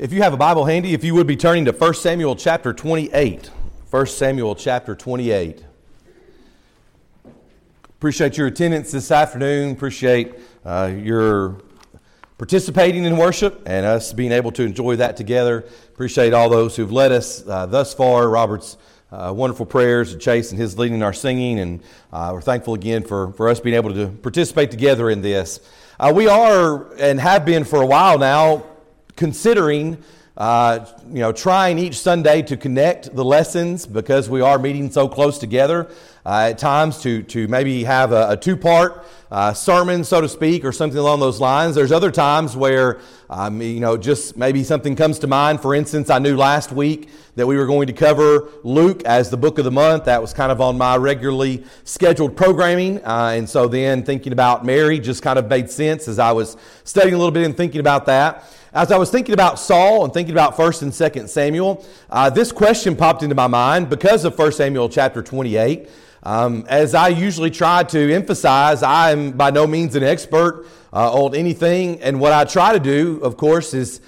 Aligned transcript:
If 0.00 0.14
you 0.14 0.22
have 0.22 0.32
a 0.32 0.38
Bible 0.38 0.64
handy, 0.64 0.94
if 0.94 1.04
you 1.04 1.14
would 1.16 1.26
be 1.26 1.36
turning 1.36 1.66
to 1.66 1.72
1 1.72 1.92
Samuel 1.92 2.34
chapter 2.34 2.72
28. 2.72 3.48
1 3.90 4.06
Samuel 4.06 4.54
chapter 4.54 4.94
28. 4.94 5.62
Appreciate 7.84 8.38
your 8.38 8.46
attendance 8.46 8.92
this 8.92 9.10
afternoon. 9.10 9.72
Appreciate 9.72 10.36
uh, 10.64 10.90
your 10.96 11.60
participating 12.38 13.04
in 13.04 13.18
worship 13.18 13.60
and 13.66 13.84
us 13.84 14.14
being 14.14 14.32
able 14.32 14.50
to 14.52 14.62
enjoy 14.62 14.96
that 14.96 15.18
together. 15.18 15.66
Appreciate 15.90 16.32
all 16.32 16.48
those 16.48 16.76
who've 16.76 16.90
led 16.90 17.12
us 17.12 17.46
uh, 17.46 17.66
thus 17.66 17.92
far. 17.92 18.30
Robert's 18.30 18.78
uh, 19.12 19.30
wonderful 19.36 19.66
prayers, 19.66 20.16
Chase 20.16 20.50
and 20.50 20.58
his 20.58 20.78
leading 20.78 21.02
our 21.02 21.12
singing, 21.12 21.58
and 21.58 21.82
uh, 22.10 22.30
we're 22.32 22.40
thankful 22.40 22.72
again 22.72 23.02
for, 23.02 23.34
for 23.34 23.50
us 23.50 23.60
being 23.60 23.76
able 23.76 23.92
to 23.92 24.08
participate 24.08 24.70
together 24.70 25.10
in 25.10 25.20
this. 25.20 25.60
Uh, 25.98 26.10
we 26.14 26.26
are 26.26 26.90
and 26.94 27.20
have 27.20 27.44
been 27.44 27.64
for 27.64 27.82
a 27.82 27.86
while 27.86 28.18
now 28.18 28.64
considering, 29.16 29.98
uh, 30.36 30.86
you 31.08 31.20
know, 31.20 31.32
trying 31.32 31.78
each 31.78 31.98
Sunday 31.98 32.42
to 32.42 32.56
connect 32.56 33.14
the 33.14 33.24
lessons 33.24 33.86
because 33.86 34.28
we 34.28 34.40
are 34.40 34.58
meeting 34.58 34.90
so 34.90 35.08
close 35.08 35.38
together. 35.38 35.88
Uh, 36.24 36.48
at 36.50 36.58
times 36.58 37.00
to, 37.00 37.22
to 37.22 37.48
maybe 37.48 37.82
have 37.82 38.12
a, 38.12 38.30
a 38.30 38.36
two 38.36 38.56
part 38.56 39.06
uh, 39.30 39.52
sermon, 39.52 40.02
so 40.02 40.20
to 40.20 40.28
speak, 40.28 40.64
or 40.64 40.72
something 40.72 40.98
along 40.98 41.20
those 41.20 41.40
lines. 41.40 41.74
There's 41.76 41.92
other 41.92 42.10
times 42.10 42.56
where, 42.56 43.00
um, 43.28 43.62
you 43.62 43.78
know, 43.78 43.96
just 43.96 44.36
maybe 44.36 44.64
something 44.64 44.96
comes 44.96 45.20
to 45.20 45.26
mind. 45.26 45.60
For 45.60 45.74
instance, 45.74 46.10
I 46.10 46.18
knew 46.18 46.36
last 46.36 46.72
week 46.72 47.08
that 47.36 47.46
we 47.46 47.56
were 47.56 47.66
going 47.66 47.86
to 47.86 47.92
cover 47.92 48.48
Luke 48.64 49.04
as 49.04 49.30
the 49.30 49.36
book 49.36 49.58
of 49.58 49.64
the 49.64 49.70
month. 49.70 50.06
That 50.06 50.20
was 50.20 50.32
kind 50.32 50.50
of 50.50 50.60
on 50.60 50.76
my 50.76 50.96
regularly 50.96 51.64
scheduled 51.84 52.36
programming. 52.36 53.04
Uh, 53.04 53.34
and 53.36 53.48
so 53.48 53.68
then 53.68 54.02
thinking 54.02 54.32
about 54.32 54.64
Mary 54.64 54.98
just 54.98 55.22
kind 55.22 55.38
of 55.38 55.48
made 55.48 55.70
sense 55.70 56.08
as 56.08 56.18
I 56.18 56.32
was 56.32 56.56
studying 56.82 57.14
a 57.14 57.16
little 57.16 57.30
bit 57.30 57.44
and 57.44 57.56
thinking 57.56 57.80
about 57.80 58.06
that. 58.06 58.44
As 58.72 58.92
I 58.92 58.98
was 58.98 59.10
thinking 59.10 59.32
about 59.32 59.58
Saul 59.58 60.04
and 60.04 60.14
thinking 60.14 60.32
about 60.32 60.56
1st 60.56 60.82
and 60.82 60.92
2nd 60.92 61.28
Samuel, 61.28 61.84
uh, 62.08 62.30
this 62.30 62.52
question 62.52 62.94
popped 62.94 63.22
into 63.22 63.34
my 63.34 63.48
mind 63.48 63.88
because 63.88 64.24
of 64.24 64.38
1 64.38 64.52
Samuel 64.52 64.88
chapter 64.88 65.22
28. 65.22 65.88
Um, 66.22 66.66
as 66.68 66.94
I 66.94 67.08
usually 67.08 67.50
try 67.50 67.82
to 67.84 68.14
emphasize, 68.14 68.82
I 68.82 69.12
am 69.12 69.32
by 69.32 69.50
no 69.50 69.66
means 69.66 69.94
an 69.94 70.02
expert 70.02 70.66
uh, 70.92 71.12
on 71.12 71.34
anything. 71.34 72.00
And 72.02 72.20
what 72.20 72.32
I 72.32 72.44
try 72.44 72.72
to 72.72 72.80
do, 72.80 73.20
of 73.22 73.36
course, 73.36 73.72
is 73.72 74.00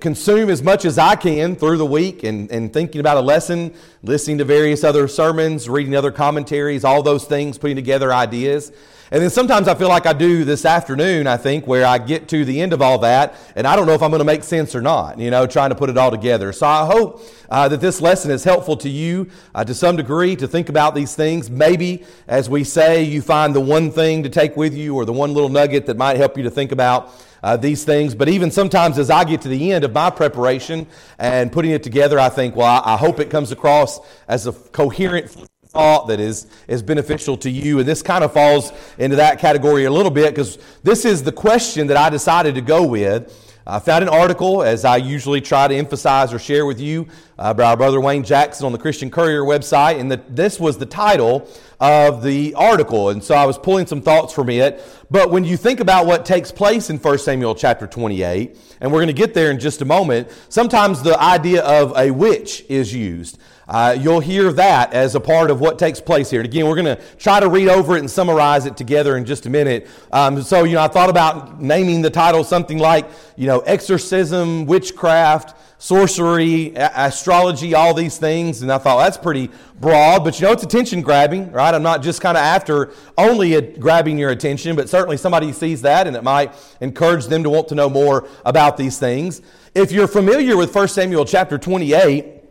consume 0.00 0.48
as 0.48 0.62
much 0.62 0.84
as 0.84 0.98
I 0.98 1.14
can 1.14 1.56
through 1.56 1.76
the 1.76 1.86
week 1.86 2.22
and, 2.22 2.50
and 2.50 2.72
thinking 2.72 3.00
about 3.00 3.18
a 3.18 3.20
lesson, 3.20 3.74
listening 4.02 4.38
to 4.38 4.44
various 4.44 4.82
other 4.82 5.06
sermons, 5.08 5.68
reading 5.68 5.94
other 5.94 6.10
commentaries, 6.10 6.84
all 6.84 7.02
those 7.02 7.24
things, 7.24 7.58
putting 7.58 7.76
together 7.76 8.12
ideas. 8.12 8.72
And 9.10 9.22
then 9.22 9.28
sometimes 9.28 9.68
I 9.68 9.74
feel 9.74 9.88
like 9.88 10.06
I 10.06 10.14
do 10.14 10.44
this 10.44 10.64
afternoon, 10.64 11.26
I 11.26 11.36
think, 11.36 11.66
where 11.66 11.84
I 11.84 11.98
get 11.98 12.26
to 12.28 12.44
the 12.44 12.62
end 12.62 12.72
of 12.72 12.80
all 12.80 12.98
that, 13.00 13.36
and 13.54 13.66
I 13.66 13.76
don't 13.76 13.86
know 13.86 13.92
if 13.92 14.02
I'm 14.02 14.10
going 14.10 14.20
to 14.20 14.24
make 14.24 14.42
sense 14.42 14.74
or 14.74 14.80
not, 14.80 15.18
you 15.18 15.30
know, 15.30 15.46
trying 15.46 15.68
to 15.68 15.76
put 15.76 15.90
it 15.90 15.98
all 15.98 16.10
together. 16.10 16.52
So 16.52 16.66
I 16.66 16.86
hope 16.86 17.22
uh, 17.50 17.68
that 17.68 17.80
this 17.82 18.00
lesson 18.00 18.30
is 18.30 18.42
helpful 18.42 18.78
to 18.78 18.88
you 18.88 19.28
uh, 19.54 19.62
to 19.64 19.74
some 19.74 19.96
degree 19.96 20.34
to 20.36 20.48
think 20.48 20.70
about 20.70 20.94
these 20.94 21.14
things. 21.14 21.50
Maybe, 21.50 22.04
as 22.26 22.48
we 22.48 22.64
say, 22.64 23.02
you 23.02 23.20
find 23.20 23.54
the 23.54 23.60
one 23.60 23.90
thing 23.90 24.22
to 24.22 24.30
take 24.30 24.56
with 24.56 24.74
you 24.74 24.96
or 24.96 25.04
the 25.04 25.12
one 25.12 25.34
little 25.34 25.50
nugget 25.50 25.84
that 25.86 25.98
might 25.98 26.16
help 26.16 26.38
you 26.38 26.42
to 26.42 26.50
think 26.50 26.72
about. 26.72 27.12
Uh, 27.44 27.58
these 27.58 27.84
things. 27.84 28.14
But 28.14 28.30
even 28.30 28.50
sometimes 28.50 28.98
as 28.98 29.10
I 29.10 29.22
get 29.22 29.42
to 29.42 29.48
the 29.48 29.72
end 29.72 29.84
of 29.84 29.92
my 29.92 30.08
preparation 30.08 30.86
and 31.18 31.52
putting 31.52 31.72
it 31.72 31.82
together, 31.82 32.18
I 32.18 32.30
think, 32.30 32.56
well, 32.56 32.82
I, 32.82 32.94
I 32.94 32.96
hope 32.96 33.20
it 33.20 33.28
comes 33.28 33.52
across 33.52 34.00
as 34.26 34.46
a 34.46 34.52
coherent 34.52 35.30
thought 35.66 36.08
that 36.08 36.20
is, 36.20 36.46
is 36.68 36.82
beneficial 36.82 37.36
to 37.36 37.50
you. 37.50 37.80
And 37.80 37.86
this 37.86 38.00
kind 38.00 38.24
of 38.24 38.32
falls 38.32 38.72
into 38.96 39.16
that 39.16 39.40
category 39.40 39.84
a 39.84 39.90
little 39.90 40.10
bit 40.10 40.30
because 40.30 40.56
this 40.84 41.04
is 41.04 41.22
the 41.22 41.32
question 41.32 41.86
that 41.88 41.98
I 41.98 42.08
decided 42.08 42.54
to 42.54 42.62
go 42.62 42.86
with. 42.86 43.30
I 43.66 43.78
found 43.78 44.02
an 44.02 44.10
article, 44.10 44.62
as 44.62 44.84
I 44.84 44.98
usually 44.98 45.40
try 45.40 45.66
to 45.68 45.74
emphasize 45.74 46.34
or 46.34 46.38
share 46.38 46.66
with 46.66 46.78
you, 46.78 47.08
uh, 47.38 47.54
by 47.54 47.64
our 47.64 47.78
brother 47.78 47.98
Wayne 47.98 48.22
Jackson 48.22 48.66
on 48.66 48.72
the 48.72 48.78
Christian 48.78 49.10
Courier 49.10 49.42
website, 49.42 49.98
and 49.98 50.12
the, 50.12 50.20
this 50.28 50.60
was 50.60 50.76
the 50.76 50.84
title 50.84 51.48
of 51.80 52.22
the 52.22 52.52
article. 52.56 53.08
And 53.08 53.24
so 53.24 53.34
I 53.34 53.46
was 53.46 53.56
pulling 53.56 53.86
some 53.86 54.02
thoughts 54.02 54.34
from 54.34 54.50
it. 54.50 54.82
But 55.10 55.30
when 55.30 55.44
you 55.44 55.56
think 55.56 55.80
about 55.80 56.04
what 56.04 56.26
takes 56.26 56.52
place 56.52 56.90
in 56.90 56.98
1 56.98 57.18
Samuel 57.18 57.54
chapter 57.54 57.86
28, 57.86 58.54
and 58.82 58.92
we're 58.92 58.98
going 58.98 59.06
to 59.06 59.14
get 59.14 59.32
there 59.32 59.50
in 59.50 59.58
just 59.58 59.80
a 59.80 59.86
moment, 59.86 60.28
sometimes 60.50 61.02
the 61.02 61.18
idea 61.18 61.62
of 61.62 61.96
a 61.96 62.10
witch 62.10 62.66
is 62.68 62.92
used. 62.92 63.38
Uh, 63.68 63.96
you'll 63.98 64.20
hear 64.20 64.52
that 64.52 64.92
as 64.92 65.14
a 65.14 65.20
part 65.20 65.50
of 65.50 65.60
what 65.60 65.78
takes 65.78 66.00
place 66.00 66.30
here. 66.30 66.40
And 66.40 66.48
again, 66.48 66.66
we're 66.66 66.74
going 66.74 66.96
to 66.96 67.02
try 67.16 67.40
to 67.40 67.48
read 67.48 67.68
over 67.68 67.96
it 67.96 68.00
and 68.00 68.10
summarize 68.10 68.66
it 68.66 68.76
together 68.76 69.16
in 69.16 69.24
just 69.24 69.46
a 69.46 69.50
minute. 69.50 69.88
Um, 70.12 70.42
so, 70.42 70.64
you 70.64 70.74
know, 70.74 70.82
I 70.82 70.88
thought 70.88 71.10
about 71.10 71.60
naming 71.60 72.02
the 72.02 72.10
title 72.10 72.44
something 72.44 72.78
like, 72.78 73.06
you 73.36 73.46
know, 73.46 73.60
exorcism, 73.60 74.66
witchcraft, 74.66 75.56
sorcery, 75.78 76.74
a- 76.74 76.92
astrology, 76.94 77.74
all 77.74 77.94
these 77.94 78.18
things. 78.18 78.62
And 78.62 78.70
I 78.70 78.78
thought 78.78 79.02
that's 79.02 79.18
pretty 79.18 79.50
broad, 79.80 80.24
but 80.24 80.38
you 80.38 80.46
know, 80.46 80.52
it's 80.52 80.62
attention 80.62 81.02
grabbing, 81.02 81.50
right? 81.52 81.74
I'm 81.74 81.82
not 81.82 82.02
just 82.02 82.20
kind 82.20 82.36
of 82.36 82.42
after 82.42 82.92
only 83.18 83.60
grabbing 83.60 84.18
your 84.18 84.30
attention, 84.30 84.76
but 84.76 84.88
certainly 84.88 85.16
somebody 85.16 85.52
sees 85.52 85.82
that 85.82 86.06
and 86.06 86.16
it 86.16 86.22
might 86.22 86.54
encourage 86.80 87.26
them 87.26 87.42
to 87.42 87.50
want 87.50 87.68
to 87.68 87.74
know 87.74 87.90
more 87.90 88.28
about 88.44 88.76
these 88.76 88.98
things. 88.98 89.42
If 89.74 89.90
you're 89.90 90.08
familiar 90.08 90.56
with 90.56 90.74
1 90.74 90.88
Samuel 90.88 91.24
chapter 91.24 91.58
28, 91.58 92.43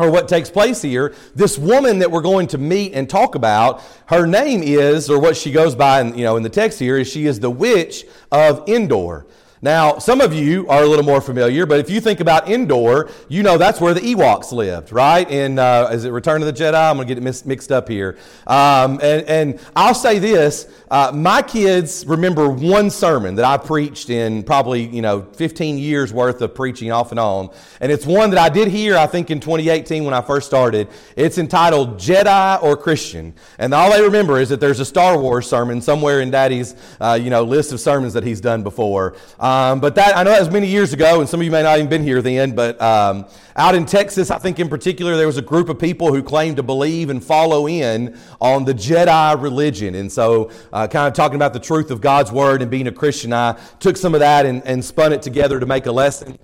or 0.00 0.10
what 0.10 0.26
takes 0.26 0.50
place 0.50 0.80
here, 0.80 1.14
this 1.34 1.58
woman 1.58 1.98
that 1.98 2.10
we're 2.10 2.22
going 2.22 2.46
to 2.48 2.58
meet 2.58 2.94
and 2.94 3.08
talk 3.08 3.34
about, 3.34 3.82
her 4.06 4.26
name 4.26 4.62
is, 4.62 5.10
or 5.10 5.20
what 5.20 5.36
she 5.36 5.52
goes 5.52 5.74
by 5.74 6.00
in, 6.00 6.16
you 6.16 6.24
know, 6.24 6.36
in 6.36 6.42
the 6.42 6.48
text 6.48 6.78
here, 6.78 6.96
is 6.96 7.06
she 7.06 7.26
is 7.26 7.38
the 7.38 7.50
witch 7.50 8.06
of 8.32 8.66
Endor. 8.66 9.26
Now, 9.62 9.98
some 9.98 10.22
of 10.22 10.32
you 10.32 10.66
are 10.68 10.84
a 10.84 10.86
little 10.86 11.04
more 11.04 11.20
familiar, 11.20 11.66
but 11.66 11.80
if 11.80 11.90
you 11.90 12.00
think 12.00 12.20
about 12.20 12.48
Endor, 12.48 13.10
you 13.28 13.42
know 13.42 13.58
that's 13.58 13.78
where 13.78 13.92
the 13.92 14.00
Ewoks 14.00 14.52
lived, 14.52 14.90
right? 14.90 15.30
In 15.30 15.58
uh, 15.58 15.90
is 15.92 16.06
it 16.06 16.12
Return 16.12 16.40
of 16.40 16.46
the 16.46 16.52
Jedi? 16.54 16.72
I'm 16.72 16.96
going 16.96 17.06
to 17.06 17.14
get 17.14 17.18
it 17.18 17.24
mis- 17.24 17.44
mixed 17.44 17.70
up 17.70 17.86
here. 17.86 18.16
Um, 18.46 19.00
and, 19.02 19.22
and 19.26 19.60
I'll 19.76 19.94
say 19.94 20.18
this: 20.18 20.66
uh, 20.90 21.12
my 21.14 21.42
kids 21.42 22.06
remember 22.06 22.48
one 22.48 22.88
sermon 22.88 23.34
that 23.34 23.44
I 23.44 23.58
preached 23.58 24.08
in 24.08 24.44
probably 24.44 24.86
you 24.86 25.02
know 25.02 25.22
15 25.34 25.76
years 25.76 26.10
worth 26.10 26.40
of 26.40 26.54
preaching 26.54 26.90
off 26.90 27.10
and 27.10 27.20
on, 27.20 27.50
and 27.82 27.92
it's 27.92 28.06
one 28.06 28.30
that 28.30 28.38
I 28.38 28.48
did 28.48 28.68
here 28.68 28.96
I 28.96 29.06
think 29.06 29.30
in 29.30 29.40
2018 29.40 30.04
when 30.04 30.14
I 30.14 30.22
first 30.22 30.46
started. 30.46 30.88
It's 31.16 31.36
entitled 31.36 31.98
Jedi 31.98 32.62
or 32.62 32.78
Christian, 32.78 33.34
and 33.58 33.74
all 33.74 33.92
they 33.92 34.00
remember 34.00 34.40
is 34.40 34.48
that 34.48 34.60
there's 34.60 34.80
a 34.80 34.86
Star 34.86 35.18
Wars 35.18 35.46
sermon 35.46 35.82
somewhere 35.82 36.22
in 36.22 36.30
Daddy's 36.30 36.74
uh, 36.98 37.18
you 37.20 37.28
know 37.28 37.42
list 37.42 37.72
of 37.74 37.80
sermons 37.80 38.14
that 38.14 38.24
he's 38.24 38.40
done 38.40 38.62
before. 38.62 39.16
Um, 39.38 39.49
but 39.80 39.94
that, 39.94 40.16
I 40.16 40.22
know 40.22 40.30
that 40.30 40.40
was 40.40 40.50
many 40.50 40.66
years 40.66 40.92
ago, 40.92 41.20
and 41.20 41.28
some 41.28 41.40
of 41.40 41.44
you 41.44 41.50
may 41.50 41.62
not 41.62 41.78
even 41.78 41.88
been 41.88 42.02
here 42.02 42.20
then, 42.20 42.54
but 42.54 42.80
um, 42.80 43.26
out 43.56 43.74
in 43.74 43.86
Texas, 43.86 44.30
I 44.30 44.38
think 44.38 44.58
in 44.58 44.68
particular, 44.68 45.16
there 45.16 45.26
was 45.26 45.38
a 45.38 45.42
group 45.42 45.68
of 45.68 45.78
people 45.78 46.12
who 46.12 46.22
claimed 46.22 46.56
to 46.58 46.62
believe 46.62 47.10
and 47.10 47.24
follow 47.24 47.66
in 47.66 48.18
on 48.40 48.64
the 48.64 48.74
Jedi 48.74 49.40
religion. 49.40 49.94
And 49.94 50.12
so, 50.12 50.50
uh, 50.72 50.86
kind 50.88 51.08
of 51.08 51.14
talking 51.14 51.36
about 51.36 51.52
the 51.52 51.60
truth 51.60 51.90
of 51.90 52.00
God's 52.00 52.30
Word 52.30 52.62
and 52.62 52.70
being 52.70 52.86
a 52.86 52.92
Christian, 52.92 53.32
I 53.32 53.58
took 53.78 53.96
some 53.96 54.14
of 54.14 54.20
that 54.20 54.46
and, 54.46 54.62
and 54.66 54.84
spun 54.84 55.12
it 55.12 55.22
together 55.22 55.58
to 55.58 55.66
make 55.66 55.86
a 55.86 55.92
lesson. 55.92 56.38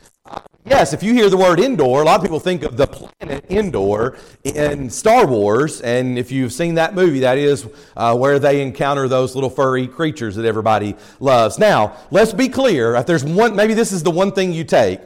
Yes, 0.69 0.93
if 0.93 1.01
you 1.01 1.15
hear 1.15 1.31
the 1.31 1.37
word 1.37 1.61
Endor, 1.61 2.03
a 2.03 2.05
lot 2.05 2.17
of 2.17 2.23
people 2.23 2.41
think 2.41 2.65
of 2.65 2.77
the 2.77 2.89
planet 2.89 3.47
Endor 3.49 4.17
in 4.43 4.91
Star 4.91 5.25
Wars, 5.25 5.81
and 5.81 6.19
if 6.19 6.33
you've 6.33 6.53
seen 6.53 6.75
that 6.75 6.93
movie, 6.93 7.21
that 7.21 7.39
is 7.39 7.69
uh, 7.97 8.17
where 8.17 8.41
they 8.41 8.61
encounter 8.63 9.07
those 9.07 9.37
little 9.37 9.49
furry 9.49 9.87
creatures 9.87 10.35
that 10.35 10.45
everybody 10.45 10.97
loves. 11.21 11.61
Now, 11.61 11.97
let's 12.11 12.33
be 12.33 12.49
clear. 12.49 12.97
If 12.97 13.07
there's 13.07 13.23
one, 13.23 13.55
maybe 13.55 13.75
this 13.75 13.93
is 13.93 14.03
the 14.03 14.11
one 14.11 14.33
thing 14.33 14.53
you 14.53 14.65
take. 14.65 14.99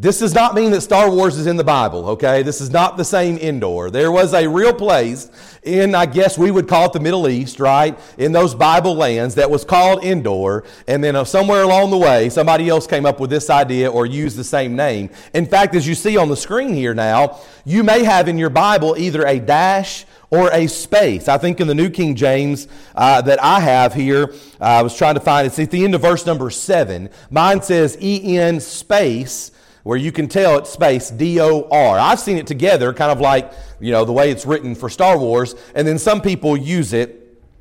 This 0.00 0.18
does 0.20 0.32
not 0.32 0.54
mean 0.54 0.70
that 0.70 0.80
Star 0.80 1.10
Wars 1.10 1.36
is 1.36 1.46
in 1.46 1.58
the 1.58 1.64
Bible, 1.64 2.08
okay? 2.08 2.42
This 2.42 2.62
is 2.62 2.70
not 2.70 2.96
the 2.96 3.04
same 3.04 3.36
Endor. 3.36 3.90
There 3.90 4.10
was 4.10 4.32
a 4.32 4.48
real 4.48 4.72
place 4.72 5.30
in, 5.62 5.94
I 5.94 6.06
guess 6.06 6.38
we 6.38 6.50
would 6.50 6.66
call 6.66 6.86
it 6.86 6.94
the 6.94 7.00
Middle 7.00 7.28
East, 7.28 7.60
right? 7.60 7.98
In 8.16 8.32
those 8.32 8.54
Bible 8.54 8.94
lands 8.94 9.34
that 9.34 9.50
was 9.50 9.62
called 9.62 10.02
Endor. 10.02 10.64
And 10.88 11.04
then 11.04 11.16
uh, 11.16 11.24
somewhere 11.24 11.64
along 11.64 11.90
the 11.90 11.98
way, 11.98 12.30
somebody 12.30 12.70
else 12.70 12.86
came 12.86 13.04
up 13.04 13.20
with 13.20 13.28
this 13.28 13.50
idea 13.50 13.90
or 13.90 14.06
used 14.06 14.38
the 14.38 14.44
same 14.44 14.74
name. 14.74 15.10
In 15.34 15.44
fact, 15.44 15.74
as 15.74 15.86
you 15.86 15.94
see 15.94 16.16
on 16.16 16.30
the 16.30 16.36
screen 16.36 16.72
here 16.72 16.94
now, 16.94 17.38
you 17.66 17.84
may 17.84 18.02
have 18.02 18.26
in 18.26 18.38
your 18.38 18.48
Bible 18.48 18.94
either 18.96 19.26
a 19.26 19.38
dash 19.38 20.06
or 20.30 20.50
a 20.54 20.66
space. 20.66 21.28
I 21.28 21.36
think 21.36 21.60
in 21.60 21.66
the 21.66 21.74
New 21.74 21.90
King 21.90 22.16
James 22.16 22.68
uh, 22.94 23.20
that 23.20 23.42
I 23.44 23.60
have 23.60 23.92
here, 23.92 24.32
uh, 24.62 24.64
I 24.64 24.82
was 24.82 24.96
trying 24.96 25.16
to 25.16 25.20
find 25.20 25.44
it. 25.44 25.48
It's 25.48 25.58
at 25.58 25.70
the 25.70 25.84
end 25.84 25.94
of 25.94 26.00
verse 26.00 26.24
number 26.24 26.48
seven. 26.48 27.10
Mine 27.28 27.60
says 27.60 27.98
EN 28.00 28.60
space 28.60 29.52
where 29.82 29.96
you 29.96 30.12
can 30.12 30.28
tell 30.28 30.58
it's 30.58 30.70
space 30.70 31.10
D-O-R. 31.10 31.98
I've 31.98 32.20
seen 32.20 32.36
it 32.36 32.46
together, 32.46 32.92
kind 32.92 33.10
of 33.10 33.20
like, 33.20 33.52
you 33.80 33.92
know, 33.92 34.04
the 34.04 34.12
way 34.12 34.30
it's 34.30 34.46
written 34.46 34.74
for 34.74 34.88
Star 34.88 35.18
Wars, 35.18 35.54
and 35.74 35.86
then 35.86 35.98
some 35.98 36.20
people 36.20 36.56
use 36.56 36.92
it 36.92 37.19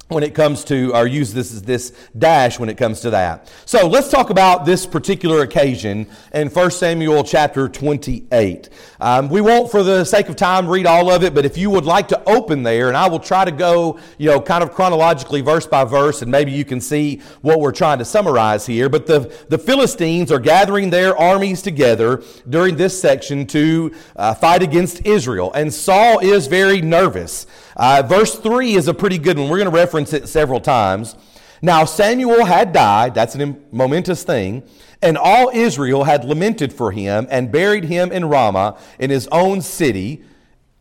when 0.09 0.23
it 0.23 0.33
comes 0.33 0.63
to, 0.63 0.93
or 0.95 1.05
use 1.05 1.33
this 1.33 1.53
as 1.53 1.61
this 1.61 1.93
dash 2.17 2.59
when 2.59 2.67
it 2.67 2.77
comes 2.77 2.99
to 3.01 3.11
that. 3.11 3.49
So 3.65 3.87
let's 3.87 4.09
talk 4.09 4.31
about 4.31 4.65
this 4.65 4.87
particular 4.87 5.43
occasion 5.43 6.07
in 6.33 6.49
1 6.49 6.71
Samuel 6.71 7.23
chapter 7.23 7.69
28. 7.69 8.69
Um, 8.99 9.29
we 9.29 9.39
won't, 9.39 9.69
for 9.69 9.83
the 9.83 10.03
sake 10.03 10.27
of 10.27 10.35
time, 10.35 10.67
read 10.67 10.87
all 10.87 11.11
of 11.11 11.23
it, 11.23 11.35
but 11.35 11.45
if 11.45 11.57
you 11.57 11.69
would 11.69 11.85
like 11.85 12.07
to 12.07 12.21
open 12.27 12.63
there, 12.63 12.87
and 12.87 12.97
I 12.97 13.07
will 13.07 13.19
try 13.19 13.45
to 13.45 13.51
go, 13.51 13.99
you 14.17 14.31
know, 14.31 14.41
kind 14.41 14.63
of 14.63 14.71
chronologically, 14.71 15.41
verse 15.41 15.67
by 15.67 15.83
verse, 15.83 16.23
and 16.23 16.31
maybe 16.31 16.51
you 16.51 16.65
can 16.65 16.81
see 16.81 17.21
what 17.41 17.59
we're 17.59 17.71
trying 17.71 17.99
to 17.99 18.05
summarize 18.05 18.65
here. 18.65 18.89
But 18.89 19.05
the, 19.05 19.31
the 19.49 19.59
Philistines 19.59 20.31
are 20.31 20.39
gathering 20.39 20.89
their 20.89 21.15
armies 21.15 21.61
together 21.61 22.23
during 22.49 22.77
this 22.77 22.99
section 22.99 23.45
to 23.47 23.93
uh, 24.15 24.33
fight 24.33 24.63
against 24.63 25.05
Israel, 25.05 25.53
and 25.53 25.71
Saul 25.71 26.17
is 26.17 26.47
very 26.47 26.81
nervous. 26.81 27.45
Uh, 27.79 28.03
verse 28.05 28.35
3 28.35 28.73
is 28.75 28.89
a 28.89 28.93
pretty 28.93 29.17
good 29.17 29.39
one. 29.39 29.47
We're 29.47 29.57
going 29.57 29.71
to 29.71 29.75
reference 29.75 30.11
it 30.11 30.27
several 30.27 30.59
times. 30.59 31.15
Now, 31.61 31.85
Samuel 31.85 32.43
had 32.43 32.73
died. 32.73 33.15
That's 33.15 33.35
a 33.35 33.55
momentous 33.71 34.23
thing. 34.23 34.63
And 35.01 35.17
all 35.17 35.49
Israel 35.53 36.03
had 36.03 36.25
lamented 36.25 36.73
for 36.73 36.91
him 36.91 37.25
and 37.31 37.53
buried 37.53 37.85
him 37.85 38.11
in 38.11 38.25
Ramah 38.25 38.77
in 38.99 39.09
his 39.09 39.29
own 39.31 39.61
city. 39.61 40.25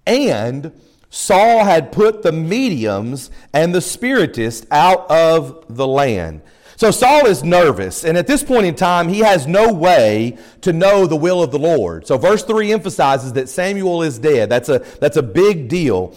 And 0.08 0.72
Saul 1.08 1.62
had 1.62 1.92
put 1.92 2.22
the 2.22 2.32
mediums 2.32 3.30
and 3.52 3.72
the 3.72 3.80
spiritists 3.80 4.66
out 4.72 5.08
of 5.08 5.66
the 5.68 5.86
land. 5.86 6.42
So 6.74 6.90
Saul 6.90 7.26
is 7.26 7.42
nervous, 7.42 8.04
and 8.04 8.16
at 8.16 8.28
this 8.28 8.44
point 8.44 8.64
in 8.64 8.76
time, 8.76 9.08
he 9.08 9.18
has 9.18 9.48
no 9.48 9.72
way 9.72 10.38
to 10.60 10.72
know 10.72 11.06
the 11.06 11.16
will 11.16 11.42
of 11.42 11.50
the 11.50 11.58
Lord. 11.58 12.06
So 12.06 12.16
verse 12.18 12.44
3 12.44 12.72
emphasizes 12.72 13.32
that 13.32 13.48
Samuel 13.48 14.02
is 14.02 14.20
dead. 14.20 14.48
That's 14.48 14.68
a, 14.68 14.78
that's 15.00 15.16
a 15.16 15.22
big 15.22 15.68
deal. 15.68 16.14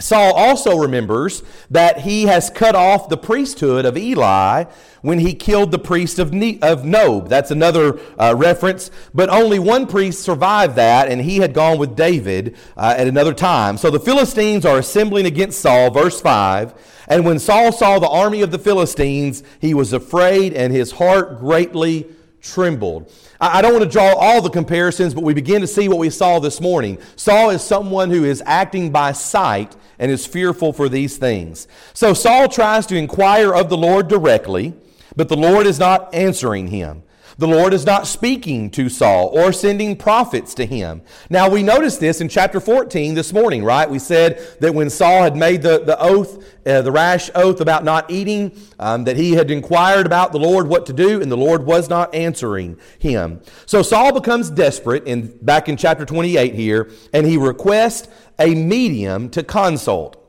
Saul 0.00 0.32
also 0.34 0.76
remembers 0.76 1.42
that 1.70 2.00
he 2.00 2.24
has 2.24 2.50
cut 2.50 2.74
off 2.74 3.08
the 3.08 3.16
priesthood 3.16 3.84
of 3.84 3.96
Eli 3.96 4.64
when 5.02 5.18
he 5.18 5.34
killed 5.34 5.70
the 5.70 5.78
priest 5.78 6.18
of, 6.18 6.32
of 6.62 6.84
Nob. 6.84 7.28
That's 7.28 7.50
another 7.50 7.98
uh, 8.18 8.34
reference, 8.36 8.90
but 9.14 9.28
only 9.28 9.58
one 9.58 9.86
priest 9.86 10.20
survived 10.20 10.76
that, 10.76 11.08
and 11.08 11.20
he 11.20 11.38
had 11.38 11.54
gone 11.54 11.78
with 11.78 11.96
David 11.96 12.56
uh, 12.76 12.94
at 12.96 13.06
another 13.06 13.34
time. 13.34 13.76
So 13.76 13.90
the 13.90 14.00
Philistines 14.00 14.64
are 14.64 14.78
assembling 14.78 15.26
against 15.26 15.60
Saul, 15.60 15.90
verse 15.90 16.20
5. 16.20 16.74
And 17.08 17.24
when 17.24 17.38
Saul 17.38 17.72
saw 17.72 17.98
the 17.98 18.08
army 18.08 18.42
of 18.42 18.50
the 18.50 18.58
Philistines, 18.58 19.42
he 19.60 19.74
was 19.74 19.92
afraid, 19.92 20.54
and 20.54 20.72
his 20.72 20.92
heart 20.92 21.40
greatly 21.40 22.06
trembled. 22.40 23.12
I 23.40 23.62
don't 23.62 23.72
want 23.72 23.84
to 23.84 23.90
draw 23.90 24.14
all 24.14 24.42
the 24.42 24.50
comparisons, 24.50 25.14
but 25.14 25.24
we 25.24 25.34
begin 25.34 25.60
to 25.60 25.66
see 25.66 25.88
what 25.88 25.98
we 25.98 26.10
saw 26.10 26.38
this 26.38 26.60
morning. 26.60 26.98
Saul 27.16 27.50
is 27.50 27.62
someone 27.62 28.10
who 28.10 28.24
is 28.24 28.42
acting 28.46 28.90
by 28.90 29.12
sight 29.12 29.76
and 29.98 30.10
is 30.10 30.26
fearful 30.26 30.72
for 30.72 30.88
these 30.88 31.16
things. 31.16 31.68
So 31.94 32.14
Saul 32.14 32.48
tries 32.48 32.86
to 32.86 32.96
inquire 32.96 33.54
of 33.54 33.68
the 33.68 33.76
Lord 33.76 34.08
directly, 34.08 34.74
but 35.16 35.28
the 35.28 35.36
Lord 35.36 35.66
is 35.66 35.78
not 35.78 36.14
answering 36.14 36.68
him. 36.68 37.02
The 37.40 37.48
Lord 37.48 37.72
is 37.72 37.86
not 37.86 38.06
speaking 38.06 38.68
to 38.72 38.90
Saul 38.90 39.28
or 39.28 39.50
sending 39.50 39.96
prophets 39.96 40.52
to 40.56 40.66
him. 40.66 41.00
Now, 41.30 41.48
we 41.48 41.62
noticed 41.62 41.98
this 41.98 42.20
in 42.20 42.28
chapter 42.28 42.60
14 42.60 43.14
this 43.14 43.32
morning, 43.32 43.64
right? 43.64 43.88
We 43.88 43.98
said 43.98 44.46
that 44.60 44.74
when 44.74 44.90
Saul 44.90 45.22
had 45.22 45.36
made 45.36 45.62
the, 45.62 45.82
the 45.82 45.98
oath, 45.98 46.44
uh, 46.66 46.82
the 46.82 46.92
rash 46.92 47.30
oath 47.34 47.62
about 47.62 47.82
not 47.82 48.10
eating, 48.10 48.54
um, 48.78 49.04
that 49.04 49.16
he 49.16 49.32
had 49.32 49.50
inquired 49.50 50.04
about 50.04 50.32
the 50.32 50.38
Lord 50.38 50.68
what 50.68 50.84
to 50.84 50.92
do, 50.92 51.22
and 51.22 51.32
the 51.32 51.36
Lord 51.36 51.64
was 51.64 51.88
not 51.88 52.14
answering 52.14 52.78
him. 52.98 53.40
So 53.64 53.80
Saul 53.80 54.12
becomes 54.12 54.50
desperate 54.50 55.04
in, 55.04 55.34
back 55.38 55.66
in 55.70 55.78
chapter 55.78 56.04
28 56.04 56.54
here, 56.54 56.90
and 57.14 57.26
he 57.26 57.38
requests 57.38 58.06
a 58.38 58.54
medium 58.54 59.30
to 59.30 59.42
consult. 59.42 60.22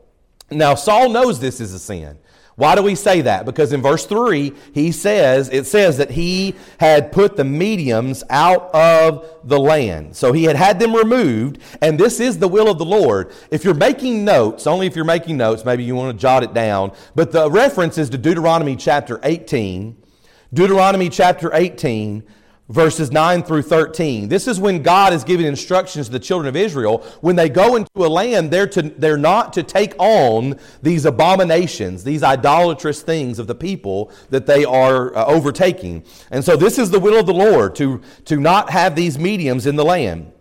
Now, 0.49 0.75
Saul 0.75 1.09
knows 1.09 1.41
this 1.41 1.59
is 1.59 1.73
a 1.73 1.79
sin. 1.79 2.19
Why 2.61 2.75
do 2.75 2.83
we 2.83 2.93
say 2.93 3.21
that? 3.21 3.47
Because 3.47 3.73
in 3.73 3.81
verse 3.81 4.05
3, 4.05 4.53
he 4.71 4.91
says, 4.91 5.49
it 5.49 5.65
says 5.65 5.97
that 5.97 6.11
he 6.11 6.53
had 6.79 7.11
put 7.11 7.35
the 7.35 7.43
mediums 7.43 8.23
out 8.29 8.71
of 8.75 9.27
the 9.43 9.59
land. 9.59 10.15
So 10.15 10.31
he 10.31 10.43
had 10.43 10.55
had 10.55 10.79
them 10.79 10.95
removed, 10.95 11.57
and 11.81 11.99
this 11.99 12.19
is 12.19 12.37
the 12.37 12.47
will 12.47 12.69
of 12.69 12.77
the 12.77 12.85
Lord. 12.85 13.31
If 13.49 13.63
you're 13.63 13.73
making 13.73 14.23
notes, 14.23 14.67
only 14.67 14.85
if 14.85 14.95
you're 14.95 15.05
making 15.05 15.37
notes, 15.37 15.65
maybe 15.65 15.83
you 15.83 15.95
want 15.95 16.15
to 16.15 16.21
jot 16.21 16.43
it 16.43 16.53
down, 16.53 16.91
but 17.15 17.31
the 17.31 17.49
reference 17.49 17.97
is 17.97 18.11
to 18.11 18.19
Deuteronomy 18.19 18.75
chapter 18.75 19.19
18. 19.23 19.97
Deuteronomy 20.53 21.09
chapter 21.09 21.49
18, 21.51 22.21
verses 22.71 23.11
9 23.11 23.43
through 23.43 23.61
13. 23.63 24.29
This 24.29 24.47
is 24.47 24.59
when 24.59 24.81
God 24.81 25.13
is 25.13 25.23
giving 25.23 25.45
instructions 25.45 26.07
to 26.07 26.11
the 26.11 26.19
children 26.19 26.47
of 26.47 26.55
Israel. 26.55 26.99
When 27.19 27.35
they 27.35 27.49
go 27.49 27.75
into 27.75 27.91
a 27.95 28.07
land, 28.07 28.49
they're, 28.49 28.67
to, 28.67 28.83
they're 28.83 29.17
not 29.17 29.53
to 29.53 29.63
take 29.63 29.93
on 29.99 30.57
these 30.81 31.05
abominations, 31.05 32.03
these 32.03 32.23
idolatrous 32.23 33.01
things 33.01 33.39
of 33.39 33.47
the 33.47 33.55
people 33.55 34.11
that 34.29 34.45
they 34.45 34.63
are 34.63 35.15
uh, 35.15 35.25
overtaking. 35.25 36.03
And 36.31 36.43
so 36.43 36.55
this 36.55 36.79
is 36.79 36.89
the 36.89 36.99
will 36.99 37.19
of 37.19 37.25
the 37.25 37.33
Lord 37.33 37.75
to, 37.75 38.01
to 38.25 38.37
not 38.37 38.69
have 38.69 38.95
these 38.95 39.19
mediums 39.19 39.67
in 39.67 39.75
the 39.75 39.85
land. 39.85 40.31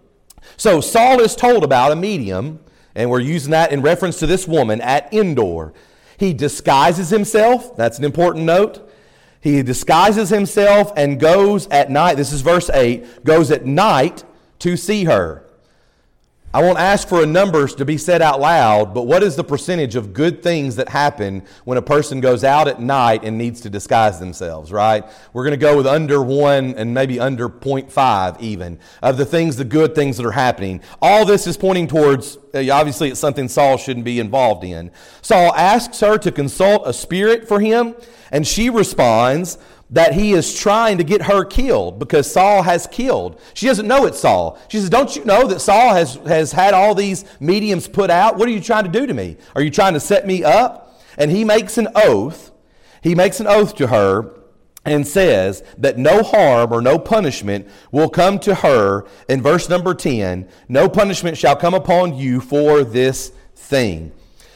So 0.57 0.81
Saul 0.81 1.21
is 1.21 1.35
told 1.35 1.65
about 1.65 1.93
a 1.93 1.97
medium, 1.97 2.61
and 2.95 3.11
we're 3.11 3.21
using 3.21 3.51
that 3.51 3.73
in 3.73 3.83
reference 3.83 4.19
to 4.21 4.27
this 4.27 4.47
woman 4.47 4.81
at 4.81 5.13
Endor. 5.13 5.73
He 6.17 6.33
disguises 6.33 7.11
himself. 7.11 7.77
That's 7.77 7.99
an 7.99 8.05
important 8.05 8.45
note. 8.45 8.90
He 9.41 9.63
disguises 9.63 10.29
himself 10.29 10.93
and 10.97 11.19
goes 11.19 11.67
at 11.69 11.91
night. 11.91 12.17
This 12.17 12.33
is 12.33 12.43
verse 12.43 12.69
8 12.71 13.25
goes 13.25 13.51
at 13.51 13.65
night 13.65 14.25
to 14.61 14.77
see 14.77 15.05
her. 15.05 15.47
I 16.53 16.63
won't 16.63 16.81
ask 16.81 17.07
for 17.07 17.23
a 17.23 17.27
numbers 17.27 17.77
to 17.77 17.85
be 17.85 17.97
said 17.97 18.21
out 18.21 18.41
loud, 18.41 18.93
but 18.93 19.03
what 19.03 19.23
is 19.23 19.37
the 19.37 19.45
percentage 19.45 19.95
of 19.95 20.13
good 20.13 20.43
things 20.43 20.75
that 20.77 20.89
happen 20.89 21.45
when 21.63 21.79
a 21.79 21.83
person 21.83 22.21
goes 22.21 22.43
out 22.43 22.67
at 22.67 22.81
night 22.81 23.23
and 23.23 23.39
needs 23.39 23.61
to 23.61 23.71
disguise 23.71 24.19
themselves, 24.19 24.73
right? 24.73 25.05
We're 25.33 25.45
going 25.45 25.53
to 25.53 25.65
go 25.65 25.77
with 25.77 25.87
under 25.87 26.21
one 26.21 26.75
and 26.75 26.93
maybe 26.93 27.21
under 27.21 27.49
0.5 27.49 28.41
even 28.41 28.81
of 29.01 29.17
the 29.17 29.25
things, 29.25 29.59
the 29.59 29.65
good 29.65 29.95
things 29.95 30.17
that 30.17 30.27
are 30.27 30.33
happening. 30.33 30.81
All 31.01 31.25
this 31.25 31.47
is 31.47 31.57
pointing 31.57 31.87
towards, 31.87 32.37
uh, 32.53 32.69
obviously, 32.73 33.11
it's 33.11 33.21
something 33.21 33.47
Saul 33.47 33.77
shouldn't 33.77 34.05
be 34.05 34.19
involved 34.19 34.65
in. 34.65 34.91
Saul 35.23 35.55
asks 35.55 36.01
her 36.01 36.19
to 36.19 36.33
consult 36.33 36.83
a 36.85 36.93
spirit 36.93 37.47
for 37.47 37.61
him, 37.61 37.95
and 38.33 38.45
she 38.45 38.71
responds, 38.71 39.57
that 39.91 40.15
he 40.15 40.33
is 40.33 40.55
trying 40.55 40.99
to 40.99 41.05
get 41.05 41.23
her 41.23 41.45
killed 41.45 41.99
because 41.99 42.31
Saul 42.31 42.63
has 42.63 42.87
killed. 42.87 43.41
She 43.55 43.67
doesn't 43.67 43.89
know 43.89 44.07
it's 44.07 44.21
Saul. 44.21 44.59
She 44.69 44.79
says, 44.79 44.89
Don't 44.89 45.15
you 45.17 45.25
know 45.25 45.47
that 45.49 45.61
Saul 45.61 45.95
has, 45.95 46.15
has 46.27 46.53
had 46.53 46.75
all 46.75 46.95
these 46.95 47.25
mediums 47.41 47.89
put 47.89 48.11
out? 48.11 48.37
What 48.37 48.49
are 48.49 48.53
you 48.53 48.61
trying 48.61 48.85
to 48.85 48.91
do 48.91 49.07
to 49.07 49.15
me? 49.15 49.37
Are 49.55 49.63
you 49.63 49.71
trying 49.71 49.95
to 49.95 50.01
set 50.01 50.27
me 50.27 50.45
up? 50.45 51.01
And 51.19 51.31
he 51.31 51.45
makes 51.45 51.77
an 51.77 51.89
oath. 51.95 52.53
He 53.03 53.15
makes 53.15 53.41
an 53.41 53.47
oath 53.47 53.75
to 53.77 53.89
her 53.89 54.41
and 54.85 55.07
says 55.07 55.63
that 55.77 55.99
no 55.99 56.23
harm 56.23 56.73
or 56.73 56.81
no 56.81 56.99
punishment 56.99 57.69
will 57.91 58.09
come 58.09 58.39
to 58.39 58.55
her 58.57 59.07
in 59.29 59.43
verse 59.43 59.69
number 59.69 59.95
10 59.95 60.49
no 60.69 60.89
punishment 60.89 61.37
shall 61.37 61.55
come 61.55 61.75
upon 61.75 62.15
you 62.17 62.41
for 62.41 62.83
this 62.83 63.31
thing. 63.55 64.13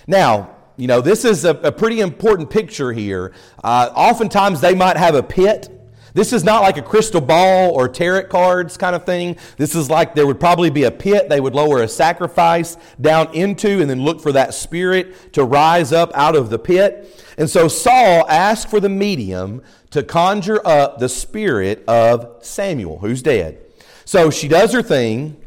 Now, 0.06 0.53
you 0.76 0.86
know, 0.86 1.00
this 1.00 1.24
is 1.24 1.44
a, 1.44 1.50
a 1.50 1.72
pretty 1.72 2.00
important 2.00 2.50
picture 2.50 2.92
here. 2.92 3.32
Uh, 3.62 3.90
oftentimes 3.94 4.60
they 4.60 4.74
might 4.74 4.96
have 4.96 5.14
a 5.14 5.22
pit. 5.22 5.70
This 6.14 6.32
is 6.32 6.44
not 6.44 6.62
like 6.62 6.76
a 6.76 6.82
crystal 6.82 7.20
ball 7.20 7.72
or 7.72 7.88
tarot 7.88 8.28
cards 8.28 8.76
kind 8.76 8.94
of 8.94 9.04
thing. 9.04 9.36
This 9.56 9.74
is 9.74 9.90
like 9.90 10.14
there 10.14 10.26
would 10.26 10.38
probably 10.38 10.70
be 10.70 10.84
a 10.84 10.90
pit 10.90 11.28
they 11.28 11.40
would 11.40 11.54
lower 11.54 11.82
a 11.82 11.88
sacrifice 11.88 12.76
down 13.00 13.34
into 13.34 13.80
and 13.80 13.90
then 13.90 14.02
look 14.02 14.20
for 14.20 14.30
that 14.32 14.54
spirit 14.54 15.32
to 15.32 15.44
rise 15.44 15.92
up 15.92 16.12
out 16.14 16.36
of 16.36 16.50
the 16.50 16.58
pit. 16.58 17.24
And 17.36 17.50
so 17.50 17.66
Saul 17.66 18.28
asked 18.28 18.70
for 18.70 18.78
the 18.78 18.88
medium 18.88 19.62
to 19.90 20.04
conjure 20.04 20.64
up 20.64 20.98
the 20.98 21.08
spirit 21.08 21.84
of 21.88 22.44
Samuel, 22.44 22.98
who's 22.98 23.22
dead. 23.22 23.60
So 24.04 24.30
she 24.30 24.46
does 24.46 24.72
her 24.72 24.82
thing, 24.82 25.40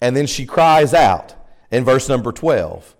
and 0.00 0.16
then 0.16 0.26
she 0.26 0.46
cries 0.46 0.94
out 0.94 1.34
in 1.70 1.84
verse 1.84 2.08
number 2.08 2.32
12. 2.32 2.96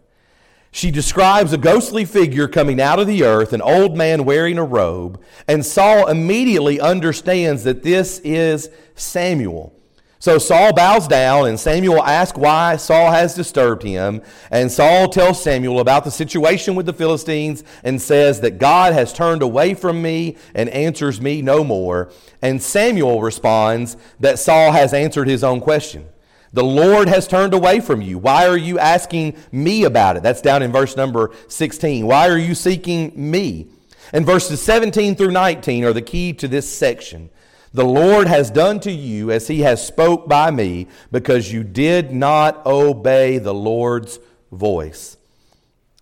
She 0.70 0.90
describes 0.90 1.52
a 1.52 1.58
ghostly 1.58 2.04
figure 2.04 2.46
coming 2.46 2.80
out 2.80 2.98
of 2.98 3.06
the 3.06 3.24
earth, 3.24 3.52
an 3.52 3.62
old 3.62 3.96
man 3.96 4.24
wearing 4.24 4.58
a 4.58 4.64
robe, 4.64 5.20
and 5.46 5.64
Saul 5.64 6.08
immediately 6.08 6.80
understands 6.80 7.64
that 7.64 7.82
this 7.82 8.20
is 8.20 8.68
Samuel. 8.94 9.74
So 10.20 10.38
Saul 10.38 10.72
bows 10.72 11.06
down, 11.06 11.46
and 11.46 11.60
Samuel 11.60 12.02
asks 12.02 12.36
why 12.36 12.76
Saul 12.76 13.12
has 13.12 13.36
disturbed 13.36 13.84
him. 13.84 14.20
And 14.50 14.70
Saul 14.70 15.08
tells 15.08 15.40
Samuel 15.40 15.78
about 15.78 16.02
the 16.02 16.10
situation 16.10 16.74
with 16.74 16.86
the 16.86 16.92
Philistines 16.92 17.62
and 17.84 18.02
says 18.02 18.40
that 18.40 18.58
God 18.58 18.94
has 18.94 19.12
turned 19.12 19.42
away 19.42 19.74
from 19.74 20.02
me 20.02 20.36
and 20.56 20.68
answers 20.70 21.20
me 21.20 21.40
no 21.40 21.62
more. 21.62 22.10
And 22.42 22.60
Samuel 22.60 23.22
responds 23.22 23.96
that 24.18 24.40
Saul 24.40 24.72
has 24.72 24.92
answered 24.92 25.28
his 25.28 25.44
own 25.44 25.60
question. 25.60 26.08
The 26.52 26.64
Lord 26.64 27.08
has 27.08 27.28
turned 27.28 27.54
away 27.54 27.80
from 27.80 28.00
you. 28.00 28.18
Why 28.18 28.46
are 28.48 28.56
you 28.56 28.78
asking 28.78 29.36
me 29.52 29.84
about 29.84 30.16
it? 30.16 30.22
That's 30.22 30.40
down 30.40 30.62
in 30.62 30.72
verse 30.72 30.96
number 30.96 31.30
16. 31.48 32.06
Why 32.06 32.28
are 32.28 32.38
you 32.38 32.54
seeking 32.54 33.12
me? 33.14 33.68
And 34.12 34.24
verses 34.24 34.62
17 34.62 35.16
through 35.16 35.32
19 35.32 35.84
are 35.84 35.92
the 35.92 36.02
key 36.02 36.32
to 36.34 36.48
this 36.48 36.70
section. 36.70 37.30
The 37.74 37.84
Lord 37.84 38.28
has 38.28 38.50
done 38.50 38.80
to 38.80 38.90
you 38.90 39.30
as 39.30 39.48
he 39.48 39.60
has 39.60 39.86
spoke 39.86 40.26
by 40.26 40.50
me 40.50 40.88
because 41.12 41.52
you 41.52 41.62
did 41.62 42.12
not 42.12 42.64
obey 42.64 43.38
the 43.38 43.52
Lord's 43.52 44.18
voice. 44.50 45.18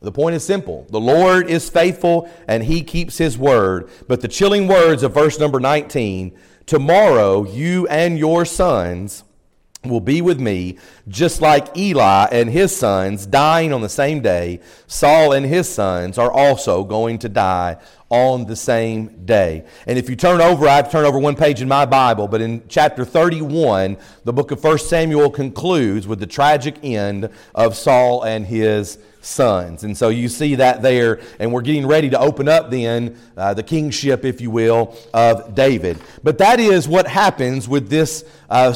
The 0.00 0.12
point 0.12 0.36
is 0.36 0.44
simple. 0.44 0.86
The 0.90 1.00
Lord 1.00 1.50
is 1.50 1.68
faithful 1.68 2.30
and 2.46 2.62
he 2.62 2.82
keeps 2.82 3.18
his 3.18 3.36
word. 3.36 3.88
But 4.06 4.20
the 4.20 4.28
chilling 4.28 4.68
words 4.68 5.02
of 5.02 5.14
verse 5.14 5.40
number 5.40 5.58
19 5.58 6.38
tomorrow 6.66 7.44
you 7.44 7.86
and 7.88 8.18
your 8.18 8.44
sons 8.44 9.24
will 9.88 10.00
be 10.00 10.20
with 10.20 10.40
me, 10.40 10.78
just 11.08 11.40
like 11.40 11.76
Eli 11.76 12.28
and 12.32 12.50
his 12.50 12.74
sons 12.74 13.26
dying 13.26 13.72
on 13.72 13.80
the 13.80 13.88
same 13.88 14.20
day. 14.20 14.60
Saul 14.86 15.32
and 15.32 15.46
his 15.46 15.68
sons 15.68 16.18
are 16.18 16.32
also 16.32 16.84
going 16.84 17.18
to 17.20 17.28
die 17.28 17.76
on 18.08 18.46
the 18.46 18.56
same 18.56 19.24
day. 19.24 19.64
And 19.86 19.98
if 19.98 20.08
you 20.08 20.16
turn 20.16 20.40
over, 20.40 20.68
I 20.68 20.76
have 20.76 20.86
to 20.86 20.92
turn 20.92 21.04
over 21.04 21.18
one 21.18 21.34
page 21.34 21.60
in 21.60 21.68
my 21.68 21.86
Bible, 21.86 22.28
but 22.28 22.40
in 22.40 22.62
chapter 22.68 23.04
31, 23.04 23.96
the 24.24 24.32
book 24.32 24.50
of 24.50 24.62
1 24.62 24.78
Samuel 24.78 25.30
concludes 25.30 26.06
with 26.06 26.20
the 26.20 26.26
tragic 26.26 26.76
end 26.84 27.28
of 27.54 27.76
Saul 27.76 28.22
and 28.22 28.46
his 28.46 28.98
sons. 29.26 29.82
And 29.82 29.96
so 29.96 30.08
you 30.08 30.28
see 30.28 30.54
that 30.54 30.82
there, 30.82 31.20
and 31.40 31.52
we're 31.52 31.62
getting 31.62 31.86
ready 31.86 32.08
to 32.10 32.18
open 32.18 32.48
up 32.48 32.70
then 32.70 33.18
uh, 33.36 33.54
the 33.54 33.62
kingship, 33.62 34.24
if 34.24 34.40
you 34.40 34.50
will, 34.50 34.96
of 35.12 35.54
David. 35.54 35.98
But 36.22 36.38
that 36.38 36.60
is 36.60 36.88
what 36.88 37.08
happens 37.08 37.68
with 37.68 37.88
this. 37.88 38.24
Uh, 38.48 38.72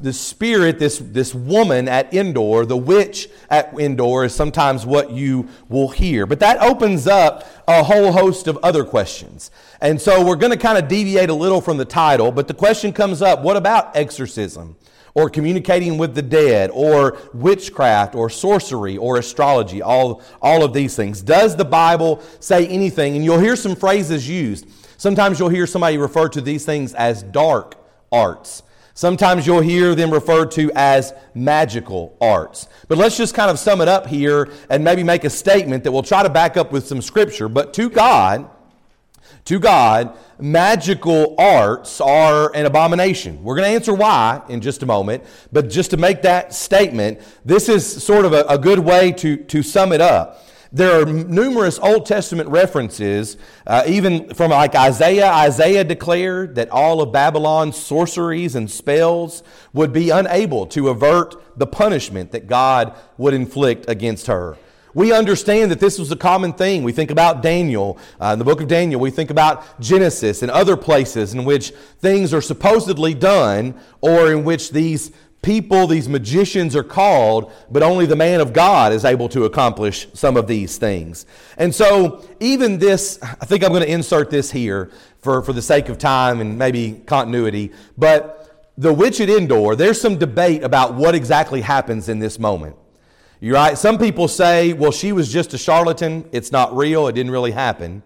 the 0.00 0.12
spirit, 0.12 0.78
this, 0.78 0.98
this 0.98 1.34
woman 1.34 1.88
at 1.88 2.14
Endor, 2.14 2.64
the 2.64 2.76
witch 2.76 3.28
at 3.50 3.74
Endor, 3.78 4.24
is 4.24 4.34
sometimes 4.34 4.86
what 4.86 5.10
you 5.10 5.48
will 5.68 5.88
hear. 5.88 6.24
But 6.24 6.38
that 6.40 6.62
opens 6.62 7.08
up 7.08 7.57
a 7.68 7.84
whole 7.84 8.10
host 8.10 8.48
of 8.48 8.58
other 8.62 8.82
questions. 8.82 9.50
And 9.80 10.00
so 10.00 10.24
we're 10.26 10.36
going 10.36 10.52
to 10.52 10.58
kind 10.58 10.78
of 10.78 10.88
deviate 10.88 11.28
a 11.28 11.34
little 11.34 11.60
from 11.60 11.76
the 11.76 11.84
title, 11.84 12.32
but 12.32 12.48
the 12.48 12.54
question 12.54 12.92
comes 12.92 13.22
up 13.22 13.42
what 13.42 13.56
about 13.56 13.96
exorcism? 13.96 14.74
or 15.14 15.28
communicating 15.28 15.98
with 15.98 16.14
the 16.14 16.22
dead, 16.22 16.70
or 16.72 17.18
witchcraft, 17.34 18.14
or 18.14 18.30
sorcery, 18.30 18.96
or 18.96 19.16
astrology, 19.16 19.82
all, 19.82 20.22
all 20.40 20.62
of 20.62 20.72
these 20.72 20.94
things. 20.94 21.22
Does 21.22 21.56
the 21.56 21.64
Bible 21.64 22.22
say 22.38 22.68
anything? 22.68 23.16
And 23.16 23.24
you'll 23.24 23.40
hear 23.40 23.56
some 23.56 23.74
phrases 23.74 24.28
used. 24.28 24.68
Sometimes 24.96 25.40
you'll 25.40 25.48
hear 25.48 25.66
somebody 25.66 25.98
refer 25.98 26.28
to 26.28 26.40
these 26.40 26.64
things 26.64 26.94
as 26.94 27.24
dark 27.24 27.74
arts. 28.12 28.62
Sometimes 28.98 29.46
you'll 29.46 29.60
hear 29.60 29.94
them 29.94 30.10
referred 30.12 30.50
to 30.50 30.72
as 30.74 31.14
magical 31.32 32.16
arts. 32.20 32.68
But 32.88 32.98
let's 32.98 33.16
just 33.16 33.32
kind 33.32 33.48
of 33.48 33.56
sum 33.56 33.80
it 33.80 33.86
up 33.86 34.08
here 34.08 34.50
and 34.68 34.82
maybe 34.82 35.04
make 35.04 35.22
a 35.22 35.30
statement 35.30 35.84
that 35.84 35.92
we'll 35.92 36.02
try 36.02 36.24
to 36.24 36.28
back 36.28 36.56
up 36.56 36.72
with 36.72 36.88
some 36.88 37.00
scripture. 37.00 37.48
But 37.48 37.72
to 37.74 37.88
God, 37.88 38.50
to 39.44 39.60
God, 39.60 40.18
magical 40.40 41.36
arts 41.38 42.00
are 42.00 42.52
an 42.56 42.66
abomination. 42.66 43.44
We're 43.44 43.54
going 43.54 43.70
to 43.70 43.74
answer 43.76 43.94
why 43.94 44.42
in 44.48 44.60
just 44.60 44.82
a 44.82 44.86
moment, 44.86 45.22
but 45.52 45.70
just 45.70 45.92
to 45.92 45.96
make 45.96 46.22
that 46.22 46.52
statement, 46.52 47.20
this 47.44 47.68
is 47.68 48.02
sort 48.02 48.24
of 48.24 48.32
a, 48.32 48.42
a 48.48 48.58
good 48.58 48.80
way 48.80 49.12
to, 49.12 49.36
to 49.36 49.62
sum 49.62 49.92
it 49.92 50.00
up. 50.00 50.44
There 50.70 51.00
are 51.00 51.06
numerous 51.06 51.78
Old 51.78 52.04
Testament 52.04 52.50
references, 52.50 53.38
uh, 53.66 53.84
even 53.86 54.34
from 54.34 54.50
like 54.50 54.74
Isaiah. 54.74 55.30
Isaiah 55.30 55.82
declared 55.82 56.56
that 56.56 56.68
all 56.68 57.00
of 57.00 57.10
Babylon's 57.10 57.76
sorceries 57.76 58.54
and 58.54 58.70
spells 58.70 59.42
would 59.72 59.92
be 59.94 60.10
unable 60.10 60.66
to 60.66 60.88
avert 60.88 61.58
the 61.58 61.66
punishment 61.66 62.32
that 62.32 62.46
God 62.46 62.94
would 63.16 63.32
inflict 63.32 63.88
against 63.88 64.26
her. 64.26 64.58
We 64.94 65.12
understand 65.12 65.70
that 65.70 65.80
this 65.80 65.98
was 65.98 66.10
a 66.12 66.16
common 66.16 66.52
thing. 66.52 66.82
We 66.82 66.92
think 66.92 67.10
about 67.10 67.42
Daniel, 67.42 67.98
uh, 68.20 68.30
in 68.32 68.38
the 68.38 68.44
book 68.44 68.60
of 68.60 68.68
Daniel. 68.68 69.00
We 69.00 69.10
think 69.10 69.30
about 69.30 69.80
Genesis 69.80 70.42
and 70.42 70.50
other 70.50 70.76
places 70.76 71.34
in 71.34 71.44
which 71.44 71.70
things 72.00 72.34
are 72.34 72.40
supposedly 72.40 73.14
done 73.14 73.74
or 74.00 74.32
in 74.32 74.44
which 74.44 74.70
these 74.70 75.12
people, 75.42 75.86
these 75.86 76.08
magicians 76.08 76.74
are 76.74 76.82
called, 76.82 77.52
but 77.70 77.82
only 77.82 78.06
the 78.06 78.16
man 78.16 78.40
of 78.40 78.52
God 78.52 78.92
is 78.92 79.04
able 79.04 79.28
to 79.30 79.44
accomplish 79.44 80.08
some 80.14 80.36
of 80.36 80.46
these 80.46 80.78
things. 80.78 81.26
And 81.56 81.74
so, 81.74 82.24
even 82.40 82.78
this, 82.78 83.18
I 83.22 83.44
think 83.44 83.64
I'm 83.64 83.70
going 83.70 83.82
to 83.82 83.90
insert 83.90 84.30
this 84.30 84.50
here 84.50 84.90
for, 85.20 85.42
for 85.42 85.52
the 85.52 85.62
sake 85.62 85.88
of 85.88 85.98
time 85.98 86.40
and 86.40 86.58
maybe 86.58 87.02
continuity, 87.06 87.72
but 87.96 88.72
the 88.78 88.92
witch 88.92 89.20
at 89.20 89.28
Endor, 89.28 89.74
there's 89.74 90.00
some 90.00 90.16
debate 90.16 90.62
about 90.62 90.94
what 90.94 91.14
exactly 91.14 91.60
happens 91.60 92.08
in 92.08 92.20
this 92.20 92.38
moment. 92.38 92.76
You're 93.40 93.54
right. 93.54 93.76
Some 93.76 93.98
people 93.98 94.28
say, 94.28 94.72
well, 94.72 94.92
she 94.92 95.12
was 95.12 95.32
just 95.32 95.52
a 95.54 95.58
charlatan. 95.58 96.28
It's 96.32 96.52
not 96.52 96.76
real. 96.76 97.08
It 97.08 97.12
didn't 97.12 97.32
really 97.32 97.52
happen. 97.52 98.02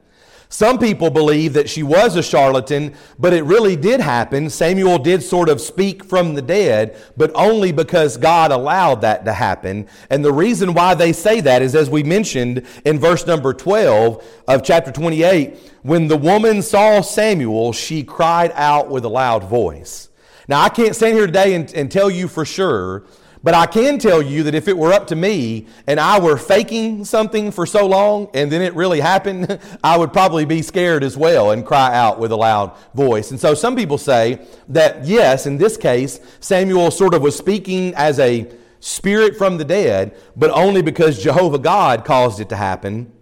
Some 0.52 0.78
people 0.78 1.08
believe 1.08 1.54
that 1.54 1.70
she 1.70 1.82
was 1.82 2.14
a 2.14 2.22
charlatan, 2.22 2.92
but 3.18 3.32
it 3.32 3.42
really 3.44 3.74
did 3.74 4.00
happen. 4.00 4.50
Samuel 4.50 4.98
did 4.98 5.22
sort 5.22 5.48
of 5.48 5.62
speak 5.62 6.04
from 6.04 6.34
the 6.34 6.42
dead, 6.42 6.94
but 7.16 7.30
only 7.34 7.72
because 7.72 8.18
God 8.18 8.52
allowed 8.52 9.00
that 9.00 9.24
to 9.24 9.32
happen. 9.32 9.88
And 10.10 10.22
the 10.22 10.30
reason 10.30 10.74
why 10.74 10.92
they 10.92 11.14
say 11.14 11.40
that 11.40 11.62
is, 11.62 11.74
as 11.74 11.88
we 11.88 12.02
mentioned 12.02 12.66
in 12.84 12.98
verse 12.98 13.26
number 13.26 13.54
12 13.54 14.22
of 14.46 14.62
chapter 14.62 14.92
28, 14.92 15.56
when 15.84 16.06
the 16.06 16.18
woman 16.18 16.60
saw 16.60 17.00
Samuel, 17.00 17.72
she 17.72 18.04
cried 18.04 18.52
out 18.54 18.90
with 18.90 19.06
a 19.06 19.08
loud 19.08 19.44
voice. 19.44 20.10
Now, 20.48 20.60
I 20.60 20.68
can't 20.68 20.94
stand 20.94 21.16
here 21.16 21.24
today 21.24 21.54
and, 21.54 21.72
and 21.72 21.90
tell 21.90 22.10
you 22.10 22.28
for 22.28 22.44
sure 22.44 23.06
but 23.42 23.54
I 23.54 23.66
can 23.66 23.98
tell 23.98 24.22
you 24.22 24.44
that 24.44 24.54
if 24.54 24.68
it 24.68 24.76
were 24.76 24.92
up 24.92 25.08
to 25.08 25.16
me 25.16 25.66
and 25.86 25.98
I 25.98 26.20
were 26.20 26.36
faking 26.36 27.04
something 27.04 27.50
for 27.50 27.66
so 27.66 27.86
long 27.86 28.28
and 28.34 28.50
then 28.52 28.62
it 28.62 28.74
really 28.74 29.00
happened, 29.00 29.58
I 29.84 29.96
would 29.98 30.12
probably 30.12 30.44
be 30.44 30.62
scared 30.62 31.02
as 31.02 31.16
well 31.16 31.50
and 31.50 31.66
cry 31.66 31.94
out 31.94 32.20
with 32.20 32.30
a 32.30 32.36
loud 32.36 32.76
voice. 32.94 33.30
And 33.32 33.40
so 33.40 33.54
some 33.54 33.74
people 33.74 33.98
say 33.98 34.46
that, 34.68 35.04
yes, 35.04 35.46
in 35.46 35.58
this 35.58 35.76
case, 35.76 36.20
Samuel 36.40 36.90
sort 36.90 37.14
of 37.14 37.22
was 37.22 37.36
speaking 37.36 37.94
as 37.94 38.18
a 38.20 38.48
spirit 38.78 39.36
from 39.36 39.58
the 39.58 39.64
dead, 39.64 40.16
but 40.36 40.50
only 40.50 40.82
because 40.82 41.22
Jehovah 41.22 41.58
God 41.58 42.04
caused 42.04 42.40
it 42.40 42.48
to 42.50 42.56
happen 42.56 43.12